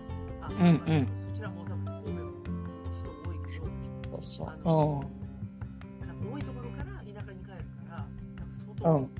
[0.86, 1.08] うん。
[1.18, 2.30] そちらも多分神戸も
[2.90, 3.58] 人多いけ
[4.08, 4.46] どそうそう。
[4.48, 5.04] あうの
[6.02, 6.06] ん。
[6.06, 7.26] なんか多いところから田舎に帰るか
[7.90, 8.10] らなんか
[8.54, 9.19] 相当言われるんですよ、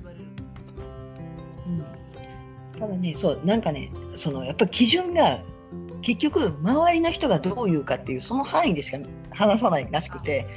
[2.81, 5.43] ただね、そう、なんかね、そのやっぱり基準が
[6.01, 8.97] 結局周りの人がどう言うかっていうその範囲でしか
[9.29, 10.47] 話さないらしくて、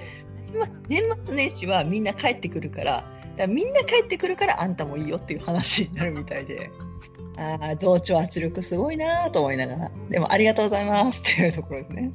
[0.59, 3.07] ま年末年始はみんな帰ってくるから、だか
[3.37, 6.71] らみんな帰ってくるからあんたもいいよっていう話になるみたいで、
[7.37, 12.11] ああ、同調圧力すごいなと思いながら、でもありがとうございますっていうところですね。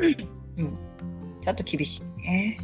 [0.00, 0.78] うん、
[1.42, 2.58] ちょっと厳しいね。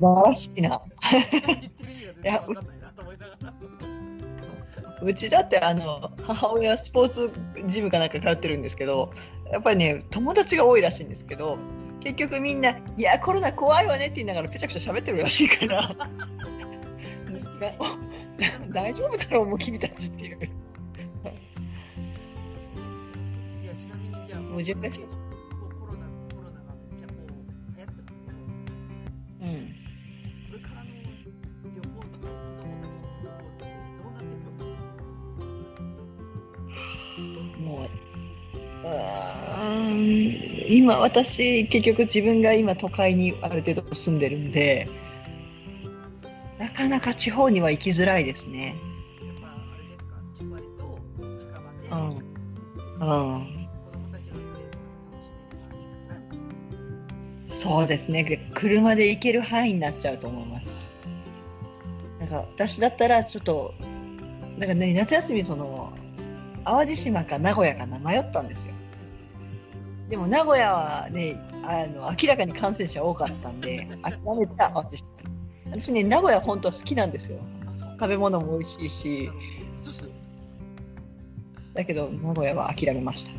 [0.00, 0.82] 晴らしいな。
[2.74, 3.54] いなと思いながら。
[5.02, 7.32] うちだってあの母親スポーツ
[7.66, 9.12] ジムかなんか通ってるんですけど
[9.50, 11.58] やっぱりね友達が多いらしいんですけど
[12.00, 15.90] 結局みんな「いやコロナ怖いわね」って言いながらぺちゃくちゃ喋ってるらしいから
[18.68, 20.38] 大丈夫だろうもう君たちっていう
[23.78, 24.62] ちなみにじゃあ、もう
[40.90, 44.88] 今私、結局自分が今都会にある程度住んでるんで、
[46.58, 48.74] なかなか地方には行きづらいですね。
[49.24, 50.98] やっぱあれですか、千葉と
[51.38, 52.08] 近場で、うん。
[52.08, 53.68] うん。
[53.84, 54.78] 子供たちがとりあえず
[55.12, 56.34] 楽しめればいいかなみ
[56.72, 57.46] たいな。
[57.46, 58.50] そうですね。
[58.54, 60.90] 車で行ける範囲になっちゃうと思います。
[62.18, 63.74] なんか私だったらちょっと、
[64.58, 65.92] なんかね、夏休みその、
[66.64, 68.74] 淡路島か名古屋かな迷ったんですよ。
[70.10, 75.04] でも名古屋はね、あの明らかに感染者多かったんで、諦めた私。
[75.66, 77.38] 私ね、名古屋本当は好きなんですよ。
[77.92, 79.30] 食べ物も美味しいし
[81.74, 83.32] だけど名古屋は諦めました。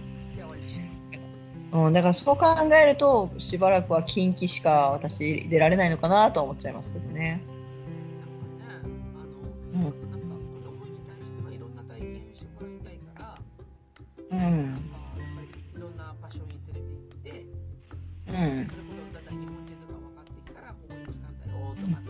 [1.77, 7.41] うん、だからそう考えると、しばらくは近畿しか私出られないのかなと思っちゃいますけどね。
[9.73, 10.10] うん
[18.41, 18.75] そ。
[18.75, 19.39] れこそだんだん。
[19.39, 21.39] 日本地図が分かってきたらここに来たん。
[21.39, 22.09] だよとかって、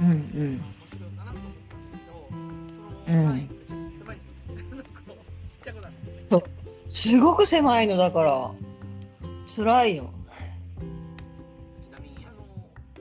[0.00, 0.06] うん。
[0.06, 0.60] うん。
[0.60, 1.90] 面白いかなと思ったん。
[1.92, 2.28] だけど、
[2.74, 3.26] そのうん。
[3.26, 4.62] 範囲がちょっと狭いですよね。
[5.06, 6.00] こうちっちゃくなって。
[6.92, 8.50] すごく狭いのだから、
[9.46, 10.12] 辛いの。
[11.82, 12.44] ちなみにあの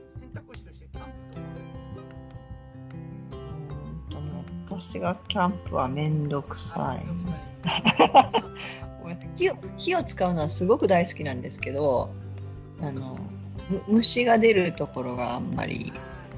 [0.10, 1.56] 選択肢としてキャンプとかあるん。
[1.56, 3.44] ですか
[4.12, 4.16] うん。
[4.16, 4.32] とね
[4.66, 6.30] 私がキャンプはめん。
[6.30, 7.06] どくさい。
[9.40, 12.10] 火を火を使うのはすごく大好きなんですけど、
[12.82, 13.18] あの
[13.70, 15.94] む虫が出るところがあんまり。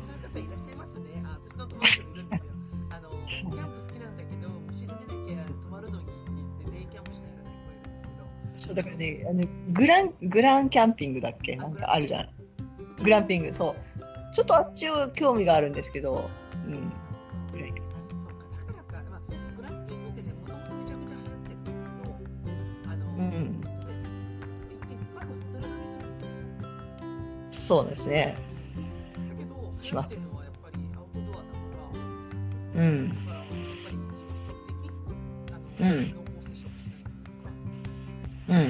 [0.05, 1.23] そういう方いらっしゃいますね。
[1.25, 2.51] あ私の友達もいるんですよ。
[2.91, 8.23] あのキャンプ好きなんだけど虫が出なきゃ泊まるのにって言ってデイキャンプしかやらない子いるんですけど。
[8.55, 11.55] そうだからねあのグラングランキャンピングだっけ？
[11.55, 12.29] なんかあるじゃん。
[13.03, 14.35] グランピングそう。
[14.35, 16.29] ちょっとあっちを興味があるんですけど、
[16.67, 16.93] うん。
[27.71, 28.35] そうですね。
[29.79, 30.19] します
[32.75, 33.15] うん。
[35.79, 36.13] うん。
[38.49, 38.65] うん。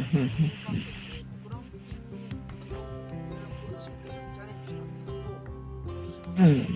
[6.38, 6.68] うん、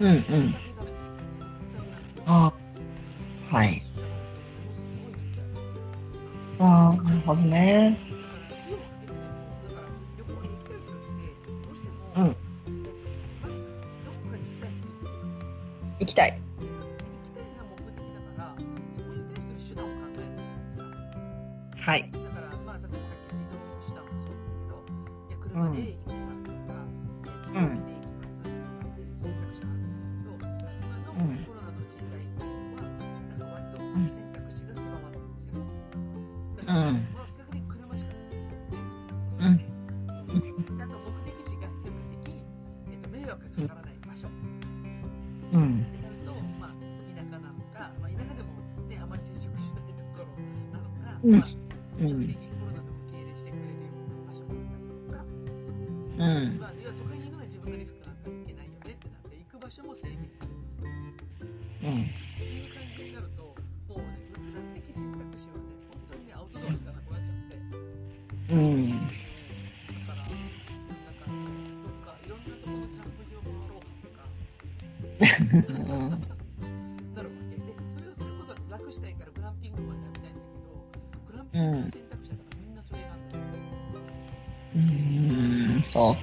[0.00, 0.24] うん。
[0.30, 0.69] うん。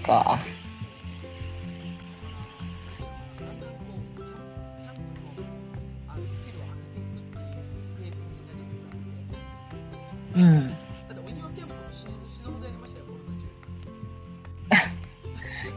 [0.07, 0.39] か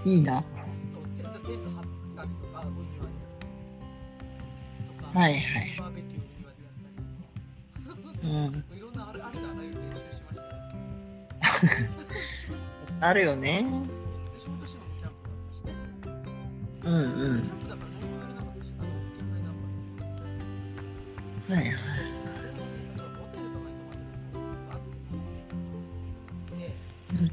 [0.04, 0.38] お庭で
[4.86, 5.70] とか、はいはい
[8.22, 8.64] うん。
[13.00, 13.64] あるよね。
[21.50, 21.66] はいはい。
[21.66, 22.54] あれは
[26.54, 27.32] ね、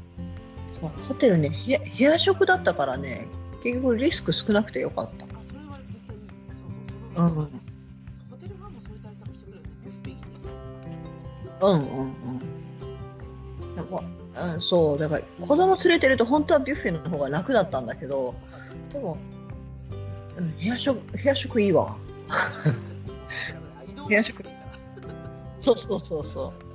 [0.72, 3.28] 例えばホテル、ね、部屋部屋食だったからね、
[3.62, 5.24] 結局リスク少なくてよかった。
[5.24, 6.22] あ、それは絶対いい。
[6.48, 6.70] そうそう、
[7.14, 7.34] それは、うん。
[8.30, 9.70] ホテル側もそういう対策してくれるね。
[9.84, 11.66] ビュッフェにできるとか。
[11.66, 12.04] うんうんう
[12.34, 12.38] ん。
[13.76, 14.02] でも
[14.40, 18.34] うん、そう、だから子供連れてると本当はビュッフェの方が楽だったんだけど、
[18.92, 19.16] でも、
[20.36, 21.96] うん、部屋食、部屋食いいわ。
[24.08, 24.50] 部屋食いいから
[25.60, 26.67] そうそうそうそう。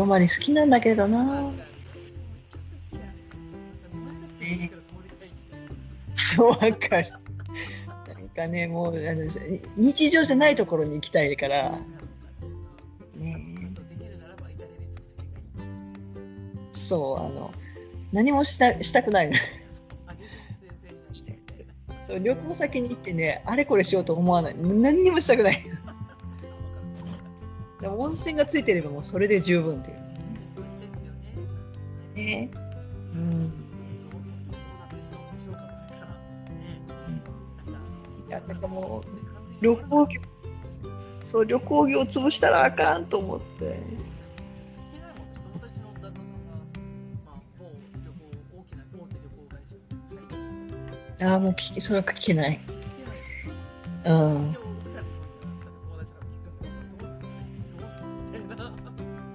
[0.00, 1.52] 泊まり好きなんだけどな。
[4.40, 4.70] ね
[6.14, 7.12] そう、わかる。
[8.08, 9.24] なんかね、もう、あの、
[9.76, 11.80] 日常じゃないところに行きたいから。
[13.14, 13.46] ね
[16.72, 17.52] そう、あの、
[18.10, 19.36] 何もしたしたくないの。
[22.04, 24.56] そう、旅行先に行ってね、あれこれしようと思わない。
[24.56, 25.62] 何にもしたくない。
[28.10, 29.96] 温泉がついてればもうそれで十分っていう。
[32.16, 32.50] ねね。
[33.14, 33.52] うん。
[38.28, 39.02] いや、なんかも
[39.60, 40.20] う、旅行業、
[41.24, 43.78] そう、旅行業潰したらあかんと思って。
[51.20, 51.26] あ。
[51.26, 52.04] ああ、もう聞き、それは。
[52.04, 52.60] 聞けない。
[54.04, 54.69] うん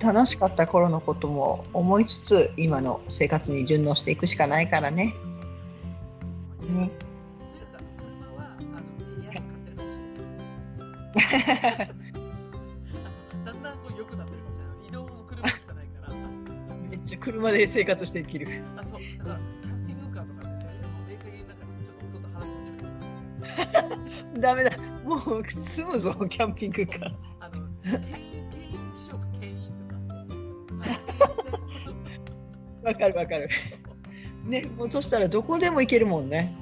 [0.00, 5.14] 楽しかった頃のことも思いつつ今の生活に順応していくしかないからね。
[6.68, 6.90] ね。
[13.44, 14.88] だんだんこう良くなってるかもしれない。
[14.88, 16.14] 移動も車しかないから。
[16.88, 18.62] めっちゃ車で生活していける。
[18.76, 19.00] あ、そう。
[19.18, 24.40] だから、キャンピングカーとかでね、もうええ加減なんかちょっと音と話し始めるからですよ。
[24.40, 24.70] ダメだ。
[25.04, 27.14] もう住むぞ、キャンピングカー。
[27.40, 28.17] あの、牽
[32.88, 33.48] わかるわかる。
[34.44, 36.54] ね、もうそしたらどこでも行けるもんね。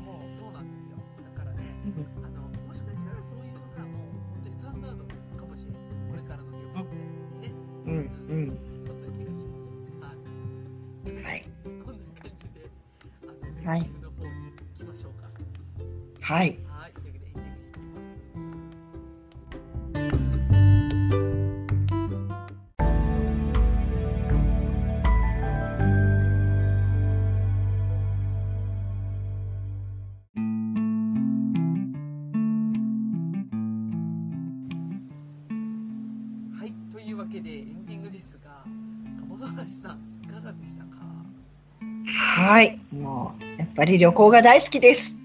[43.86, 45.16] う、やっぱり旅行が大好きです。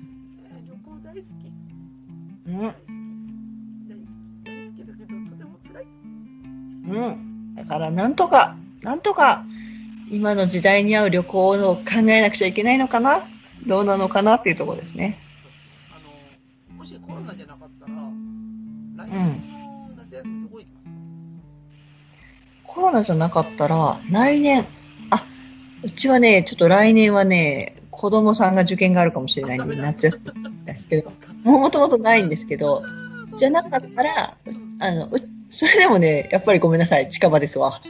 [0.45, 1.25] えー旅行大好き。
[2.47, 2.85] うん大好き。
[3.87, 4.45] 大好き。
[4.45, 5.85] 大好きだけど、とても辛い。
[5.85, 7.55] うん。
[7.55, 9.45] だから、なんとか、なんとか、
[10.11, 13.23] 今の時代に合う旅行を考えなくちゃいけないのかな？
[13.65, 15.17] どうなのかなっていうところですね。
[15.89, 15.99] あ
[16.71, 17.93] の、もしコロナじゃなかったら、
[18.97, 19.41] 来年
[19.87, 20.93] の夏休みどこ行きますか、
[22.63, 24.65] コロナじゃなかったら、来年、
[25.11, 25.25] あ、
[25.83, 31.11] うちはね、ちょっと来年はね、子供さんが受験があるかもしれないんで、夏休みですけど。
[31.43, 32.83] もともとないんですけど、
[33.37, 34.37] じゃなかったら、
[34.79, 35.11] あの、う
[35.49, 37.81] それでもね、やっぱりごめんなさい、近場ですわ。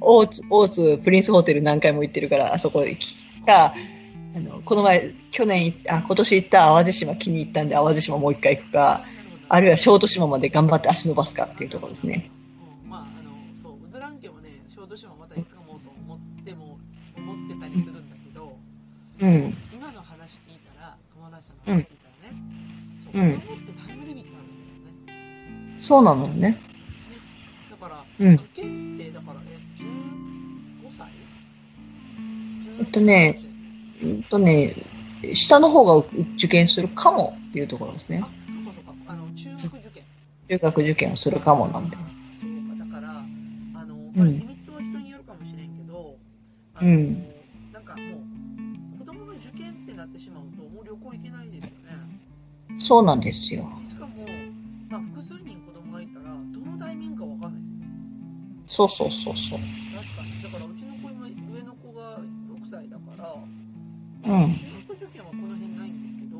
[0.00, 3.16] 大津、大津プリンスホテル何回も行ってるから、あそこ行き
[3.46, 3.74] か、
[4.34, 9.04] あの、この前、去年あ、今年行った淡路島気に入ったんで、淡路島もう一回行くか、
[9.48, 12.30] あるいは小豆島まで頑張って足伸ばすかっていうところですね。
[19.20, 19.54] うん。
[19.72, 22.38] 今話聞いたら熊梨さんの話聞いたらね、
[22.98, 23.40] そううん。
[23.40, 25.16] 子供ってタイムリミットあるんだよ
[25.72, 25.76] ね。
[25.78, 26.58] そうなのよね。
[27.70, 28.34] だから、うん。
[28.34, 31.08] 受験ってだからえ15歳？
[32.78, 33.40] えっとね
[34.02, 34.74] うんとね、
[35.34, 36.06] 下の方が
[36.36, 38.22] 受験するかもっていうところですね。
[38.24, 38.26] あ。
[38.26, 39.12] そうかそうか。
[39.12, 40.04] あの中学受験。
[40.48, 41.96] 中学受験をするかもなんで。
[42.32, 42.84] そうか。
[42.84, 44.12] だからあの、うん。
[44.16, 46.16] まあ、リミットは人によるかもしれんけど
[46.80, 47.29] うん
[52.90, 53.70] そうなんですよ。
[53.88, 54.26] しかも、
[54.88, 57.76] まあ、複数人子供がいたら、どのタイミングかわかんないですよ。
[58.66, 59.60] そうそうそうそう。
[59.94, 60.42] 確かに。
[60.42, 62.24] だから、うちの子今、上の子が6
[62.64, 63.32] 歳だから、
[64.24, 64.54] うん。
[64.56, 66.38] 中学受験はこの辺ないんですけど、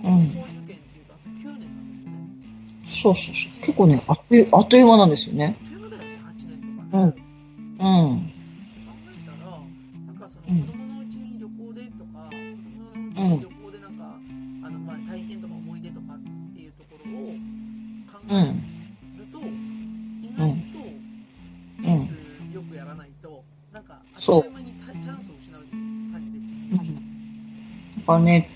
[0.00, 0.08] 高
[0.40, 2.16] 校受験っていうと、あと9年なんですよね。
[2.86, 3.60] そうそうそう。
[3.60, 5.54] 結構ね、あっというあっという間なんですよね。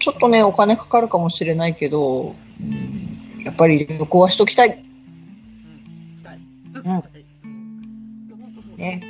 [0.03, 4.71] ちょっとね、お金かかるかもしれないけど、うん、やっぱり旅行はしときたい。
[4.71, 6.39] うん、したい。
[6.39, 6.43] ん。
[6.43, 7.25] したい。
[8.77, 9.01] ね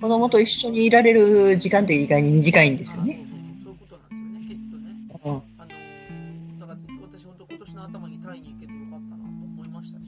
[0.00, 2.76] 子供と一緒にいられる時間って意外に短いん。
[2.76, 3.20] ですよね。
[3.20, 4.44] あそうそうそう、そういうことなん。
[4.44, 4.94] ですよね、きっとね。
[5.24, 5.32] うん。
[5.32, 10.06] あのーだから私本当今年の頭にタイに行けてよかったなと思いましたし、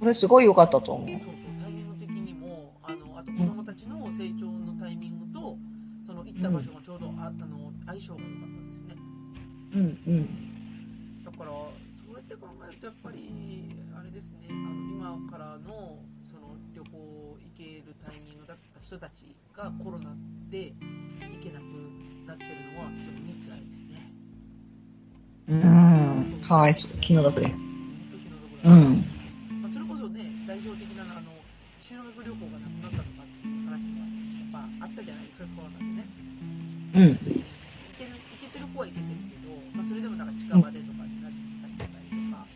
[0.00, 1.20] これすごい良かったと思うそう。
[1.20, 5.58] そうタイミング的にもあのあと子供たちの成長のタイミングと
[6.00, 8.20] その行った場所がちょうどああの相性が
[9.74, 11.24] うんうん。
[11.24, 13.68] だからそうやって考えるとやっぱり
[13.98, 20.14] あれですねあの今からのその旅行行けるタイミングだった人たちがコロナ
[20.50, 20.72] で
[21.32, 21.64] 行けなく
[22.26, 24.10] なってるのは非常に辛いですね
[25.48, 26.40] うん。
[26.46, 26.92] かわいそう。
[27.00, 27.46] 気の毒で。
[28.64, 29.04] うん。
[29.60, 31.32] まあ、それこそね代表的なあの
[31.78, 34.08] 修学旅行がなくなったとかっていう話がや
[34.48, 36.06] っぱあったじゃないですかコロナでね
[36.94, 37.18] うん。
[37.18, 37.18] 行
[37.98, 39.33] ける行けてる子は行けてるけど、ま
[39.84, 42.46] あ、それでもなんか近場でとかになっちゃってたりとか、なんか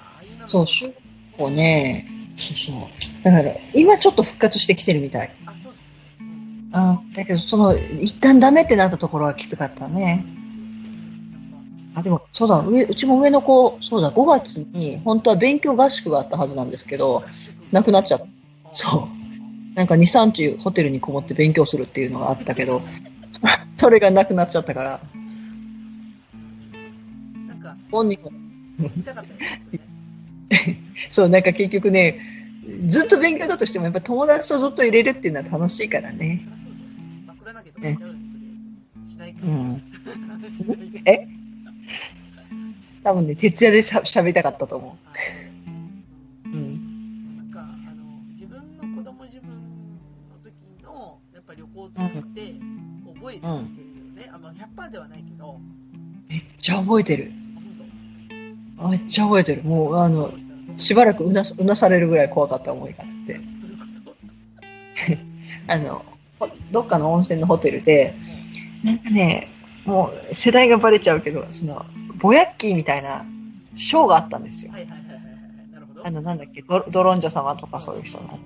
[0.00, 3.24] ああいうのそう、ね、そうそう。
[3.24, 5.32] だから、今ちょっと復活してきてるみたい。
[5.46, 5.96] あそうですよ
[6.26, 6.32] ね、
[6.72, 10.24] うん、あだけど、その、一旦ダメってなったところはきつかったね。
[11.94, 17.22] あ、でも、そうだ、上、うちも上の子、そうだ、5月に、本当は勉強合宿があったはずなんですけど、
[17.70, 18.24] なくなっちゃった。
[18.24, 18.28] あ
[18.74, 19.08] そ
[19.74, 19.76] う。
[19.76, 22.82] なんか2、3日ホテルにこもって勉強するっていうのがあったけど、
[23.76, 25.00] それがなくなっちゃったから、
[27.92, 28.32] 本人も、
[31.10, 32.16] そう、なんか結局ね、
[32.86, 36.48] ずっと勉強だとしても、やっぱ友達とずっと入れるっていうのは楽しいからねそ。
[36.48, 36.84] りゃそうだよ
[37.26, 38.50] 枕投げとかしちゃうよねとりあ
[39.02, 39.82] えずしないか、うん。
[40.50, 41.20] しないかえ？
[43.04, 44.96] 多分ね、徹夜でしゃ喋りたかったと思
[46.44, 46.50] うう。
[46.50, 47.36] ううんん。
[47.36, 47.64] なんかあ
[47.94, 50.54] の自分の子供自分の時
[50.84, 55.60] のやっぱ旅行って覚えてるよね、あまあ100%ではないけど
[56.28, 57.32] めっちゃ覚えてる。
[58.88, 59.62] めっちゃ覚えてる。
[59.62, 60.32] もう、あの、
[60.76, 63.40] しばらくうなすうなされるぐらい怖かった思いがあって。
[65.68, 66.04] あの、
[66.38, 68.14] ほどっかの温泉のホテルで、
[68.82, 69.48] なんかね、
[69.84, 71.84] もう世代がバレちゃうけど、その、
[72.16, 73.24] ボヤッキーみたいな
[73.74, 74.72] ショーがあったんですよ。
[74.72, 75.22] はいはいはいはいはい
[75.72, 78.38] なるほどあの、なんだっけ、ドドロンジョ様とかそういう人の。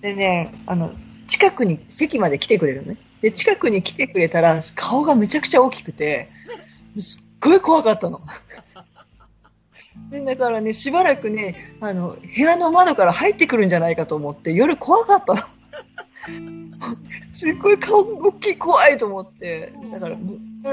[0.00, 0.92] でね、あの、
[1.26, 2.98] 近くに席まで来てくれるのね。
[3.20, 6.30] で、近くに来てくれたら、顔がめちゃくちゃ大きくて、
[7.00, 8.20] すっごい怖かったの。
[10.10, 15.42] で、だからね、しばらくね、あの、部屋の窓から入ってくるんじゃないかと思って、夜怖かったの。
[17.32, 20.16] すっごい顔大きい怖いと思って、だから、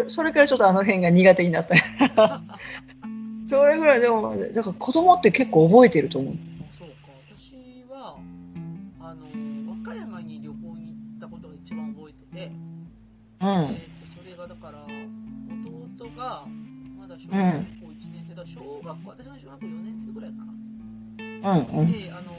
[0.07, 2.41] それからちょっとあの辺が苦手になった。
[3.47, 6.33] それぐらいでも、だから子供って結構覚えてると思う。
[6.33, 6.37] あ
[6.71, 6.95] そうか
[7.27, 8.17] 私は
[8.99, 9.25] あの
[9.85, 12.51] 和歌山に旅行に行ったことが一番覚えてて、
[13.41, 13.47] うん。
[13.47, 14.85] えー、とそれがだから
[15.95, 16.45] 弟が
[16.97, 17.74] まだ小学校1年生だ、小
[18.95, 21.87] 学校私が小学校4年生ぐらいかなうんうん。
[21.87, 22.31] であの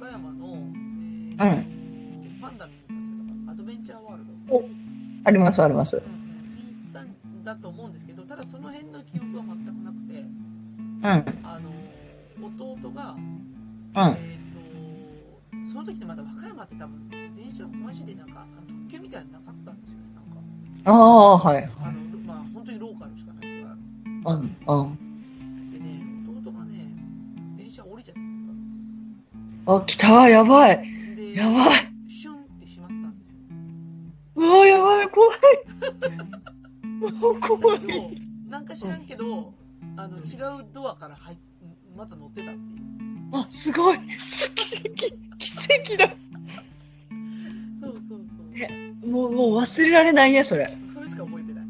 [0.00, 1.82] 和歌山の、えーと
[2.42, 4.64] パンダ見に行ったんですよだからアドベンチャーワールド、
[5.24, 5.96] ありますあります。
[5.96, 6.08] うん行
[6.90, 11.38] ったんだと思うんですけどただその辺の記憶は全くなくてうん。
[11.44, 11.70] あの
[12.42, 14.16] 弟が、うん。
[14.18, 20.24] えー、とその時ってまだ和歌山って多分電車マジでなんか特急みたいなのなかったんですよねなん
[20.84, 21.64] かああ、はい。
[21.64, 23.76] あのまあ本当にローカルしかないか
[24.32, 24.56] うん。
[24.66, 24.98] うん。
[29.66, 30.88] あ、来たやばい。
[31.16, 32.10] でやばい。
[32.10, 33.36] シュンってしまったんですよ
[34.36, 35.38] うわ、やばい、怖い。
[37.40, 37.80] 怖い。
[37.80, 38.10] だけど、
[38.48, 39.54] なんか知らんけど、
[39.96, 40.20] あの、違
[40.60, 41.38] うドアから入っ、
[41.96, 42.80] また乗ってたっていう。
[43.32, 43.98] あ、すごい。
[43.98, 44.04] 奇
[44.78, 44.92] 跡。
[45.38, 46.14] 奇跡だ。
[47.80, 49.10] そうそうそう。
[49.10, 50.66] もう、もう忘れられないね、それ。
[50.86, 51.64] それしか覚えてない。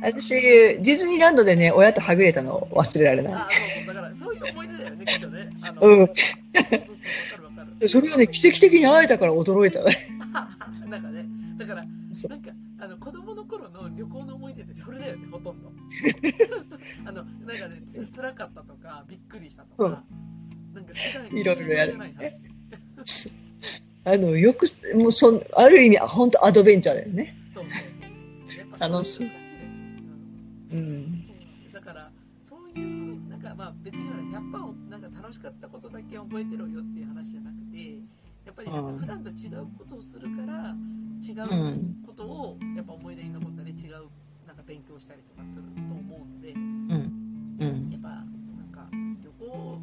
[0.00, 3.34] 私、ディズニーランドでね、親とはぐれたの忘れられない。
[3.34, 3.94] あ、そうそう。
[3.94, 5.50] だから、そういう思い出だよね、きっとね。
[5.60, 6.16] あの、うんそう
[6.56, 6.86] そうそう、わ
[7.30, 7.88] かるわかる。
[7.88, 9.80] それがね、奇跡的に会えたから驚いた。
[10.88, 11.26] なんかね、
[11.58, 12.50] だから、なんか、
[12.80, 15.72] あの、子供の頃の旅行の思い出ってそれだよね、ほとんど。
[17.04, 20.04] あの、なんかね、つ辛かったとか、びっくりしたとか、
[20.74, 21.98] なんか普段いろいろやる。
[24.04, 27.36] あの、よく、もう、そん、ある意味、本当アドベンチャーだよね。
[27.52, 27.82] そうそうそう
[28.48, 28.58] そう。
[28.58, 29.24] やっぱ楽しいそ
[30.70, 31.24] うんうん。
[31.26, 32.10] そうだから
[32.42, 37.98] そういうなんかまあ別にほら100をなんか楽しかったことだけ覚えてろよっていう話じゃなくて
[38.46, 40.74] やっぱりなんか普段と違うことをするから
[41.20, 44.08] 違ううことをやっぱ思い出に残ったり違う
[44.46, 47.58] なんか勉強したりとかすると思うんでうん。
[47.60, 47.90] うん。
[47.90, 48.26] やっぱなん
[48.72, 48.88] か
[49.22, 49.78] 旅行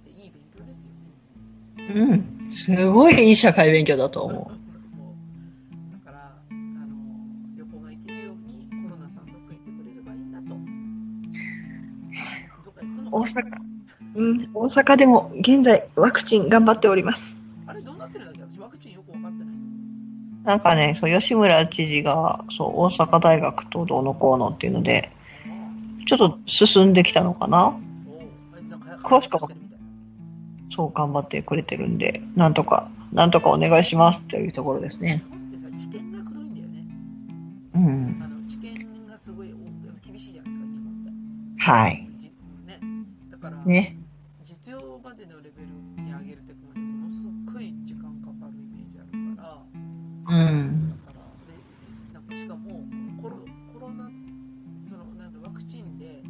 [0.00, 1.94] っていい勉強ですよね。
[1.94, 2.50] うん。
[2.50, 4.58] すごいいい社会勉強だと思もう
[13.10, 13.44] 大阪。
[14.14, 14.50] うん。
[14.54, 17.36] 大阪でも、現在、ワクチン頑張っております。
[17.66, 18.40] あれどうなってるんだっけ？
[18.56, 19.54] 私ワクチンよく分かってない。
[20.44, 25.10] なんかね、そう、吉村知事が、そう、大阪大学とどうのこうのっていうので、
[26.06, 27.76] ちょっと進んできたのかな？
[29.02, 29.48] 詳しくは
[30.70, 35.24] そう頑張ってくれてるんで、なんとか、なんとかお願いしますっていうところですね。
[35.24, 36.84] 日本ってさ知見が黒いんだよね
[37.74, 38.20] うん。
[38.22, 39.56] あの知見がすごいお
[40.06, 42.05] 厳しいじゃないですか日本ってはい。
[43.66, 43.96] じね。
[44.44, 50.90] 実用までのレベルに上げるってこうものすっごい時間かかるイメージあるからうん。
[51.04, 51.52] だからで
[52.14, 52.84] なんかしかも
[53.20, 53.36] コロ
[53.72, 54.10] コロナ
[54.88, 56.22] そのなんだワクチンで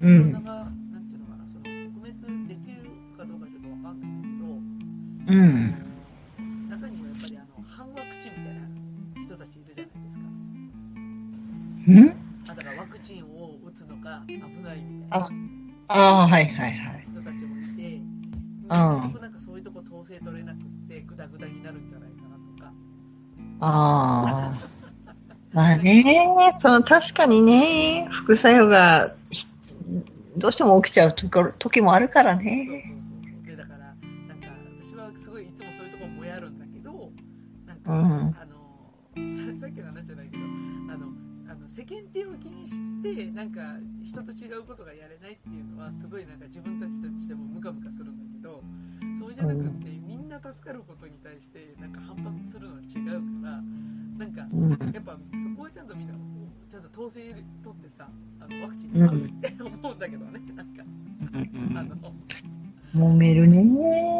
[0.00, 0.32] コうん？
[0.32, 2.82] ロナが、なんていうのかなその撲滅できる
[3.16, 5.74] かどうかちょっとわかんないんだけどうん。
[6.70, 8.60] 中にはやっぱりあの反ワクチンみたいな
[9.22, 12.16] 人たちいるじゃないですかん
[12.48, 15.30] あだからワクチンを打つのが危ないみたいな
[15.92, 17.02] ああー、はいはいはい。
[17.04, 22.72] 人たちもいて、うん結局なんかそういうとこ統制取れなくってグダグダになるんじゃないかなとか
[23.60, 24.68] ああ。
[25.52, 26.04] まあね、
[26.58, 29.46] その確かにね、副作用がひ
[30.36, 32.66] どうしても起きちゃう時もあるからそうそうね。
[32.66, 34.48] そうそうでだからなんか
[34.80, 37.10] 私はすごいいつもそういうところもやるんだけど
[37.66, 38.60] なんか、うんあの
[39.34, 41.08] ささっきの話じゃないけどあの
[41.50, 43.60] あの世間体を気にしてなんか
[44.10, 48.60] 人と違うことがやれないっていうのはすごいなんか自分たちとしてもムカムカするんだけど
[49.16, 53.62] そうじゃなくって、みんな助かることに対してなんか反発するのは違うから
[54.18, 54.92] なんかうん。
[54.92, 56.14] やっぱそこはちゃんとみんな
[56.68, 57.32] ちゃんと統制
[57.62, 58.08] 取ってさ
[58.40, 60.82] あのワクチン取るって思うんだけどねなんか
[61.76, 62.14] あの
[62.94, 64.19] 揉めるね。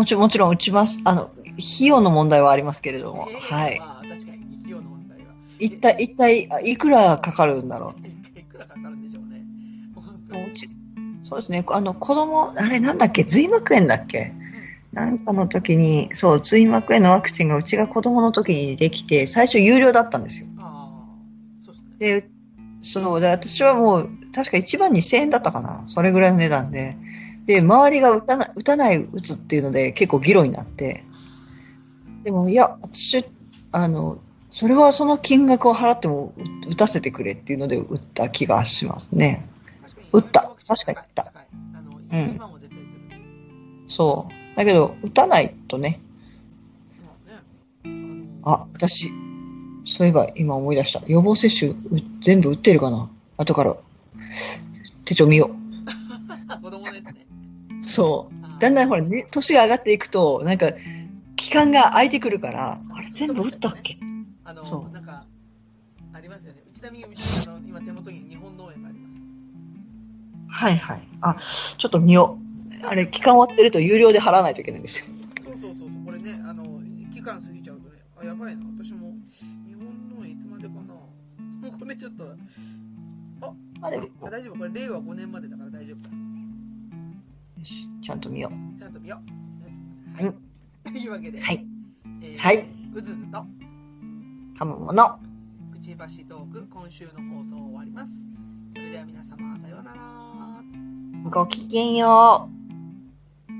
[0.00, 0.98] もちろん、もちろん打ちます。
[1.04, 3.28] あの、費用の問題はありますけれども。
[3.30, 3.78] えーはい。
[3.78, 5.24] まあ確かに費用の問題は
[5.58, 8.38] 一体、一体、あいくらかかるんだろう。
[8.38, 9.42] いくらかかるんでしょうね
[9.94, 11.64] 本当そうですね。
[11.68, 13.24] あの、子供、あれなんだっけ？
[13.24, 14.32] 髄膜炎だっけ？
[14.92, 20.46] なんかの時に、そう、髄膜炎のワクチンがうちが子供の時にできて、最初有料だったんですよ。
[20.58, 20.88] あ
[21.62, 22.28] あそうですねで、
[22.82, 25.84] そう、で、私はもう、確か1万2000円だったかな。
[25.88, 26.96] それぐらいの値段で。
[27.50, 31.02] で、周りが打たない、打たない、打つっていうので結構議論になって。
[32.22, 33.26] でも、いや、私、
[33.72, 34.18] あの、
[34.52, 36.32] それはその金額を払っても
[36.66, 39.48] 打打たせてくれっていうので打った気がしますね。
[40.12, 41.32] 打った確かに打った
[42.12, 43.00] うん1万は絶対する、
[43.88, 44.56] そう。
[44.56, 46.00] だけど、打たないとね、
[48.42, 49.10] まあ私、
[49.84, 51.02] そういえば今思い出した。
[51.08, 51.76] 予防接種う
[52.22, 53.76] 全部打ってるかな後から
[55.04, 55.59] 手帳見よう。
[57.90, 58.60] そう。
[58.60, 60.70] だんだんほらね、年が上がっていくと、なんか、
[61.36, 63.98] 期間が空いてくるから、あれ全部打ったっけ？
[64.44, 65.24] あのそうなんか
[66.12, 66.62] ありますよね。
[66.74, 69.22] ちなみにあの今手元に日本農園があります。
[70.48, 71.08] はいはい。
[71.22, 71.36] あ、
[71.78, 72.38] ちょっと見よ
[72.82, 72.86] う。
[72.86, 75.06] あれ、期間終わってると有料で払わないといけないんですよ。
[75.44, 76.04] そうそうそうそう。
[76.04, 76.64] これねあの
[77.12, 78.64] 期間過ぎちゃうとねあやばいな。
[78.76, 79.14] 私も
[79.66, 80.80] 日本のいつまでかな。
[80.94, 82.28] も うこれちょっとえ
[83.40, 83.52] あ
[83.82, 84.58] あ大丈夫？
[84.58, 86.10] これ令和5年までだから大丈夫だ。
[86.10, 86.19] よ
[87.64, 89.20] しちゃんと見よちゃんと見よ
[90.20, 90.24] う。
[90.24, 90.92] うんはい。
[90.92, 91.66] というわけで、はい
[92.22, 92.66] えーはい。
[92.94, 94.58] うずずと、う。
[94.58, 95.18] かむもの。
[95.72, 98.10] くちばしトーク、今週の放送終わります。
[98.74, 100.00] それでは皆様、さようなら。
[100.00, 100.62] は
[101.30, 102.48] ごきげんよ
[103.48, 103.52] い、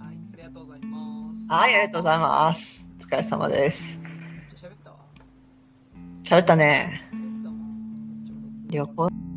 [0.00, 1.44] ありがとうございます。
[1.44, 1.52] う。
[1.52, 2.86] はい、ありがとうございます。
[3.00, 3.98] お疲れ様です。
[3.98, 4.12] めっ
[4.54, 4.96] ちゃ喋ったわ。
[6.24, 7.02] 喋ったね。
[8.68, 9.35] 旅行。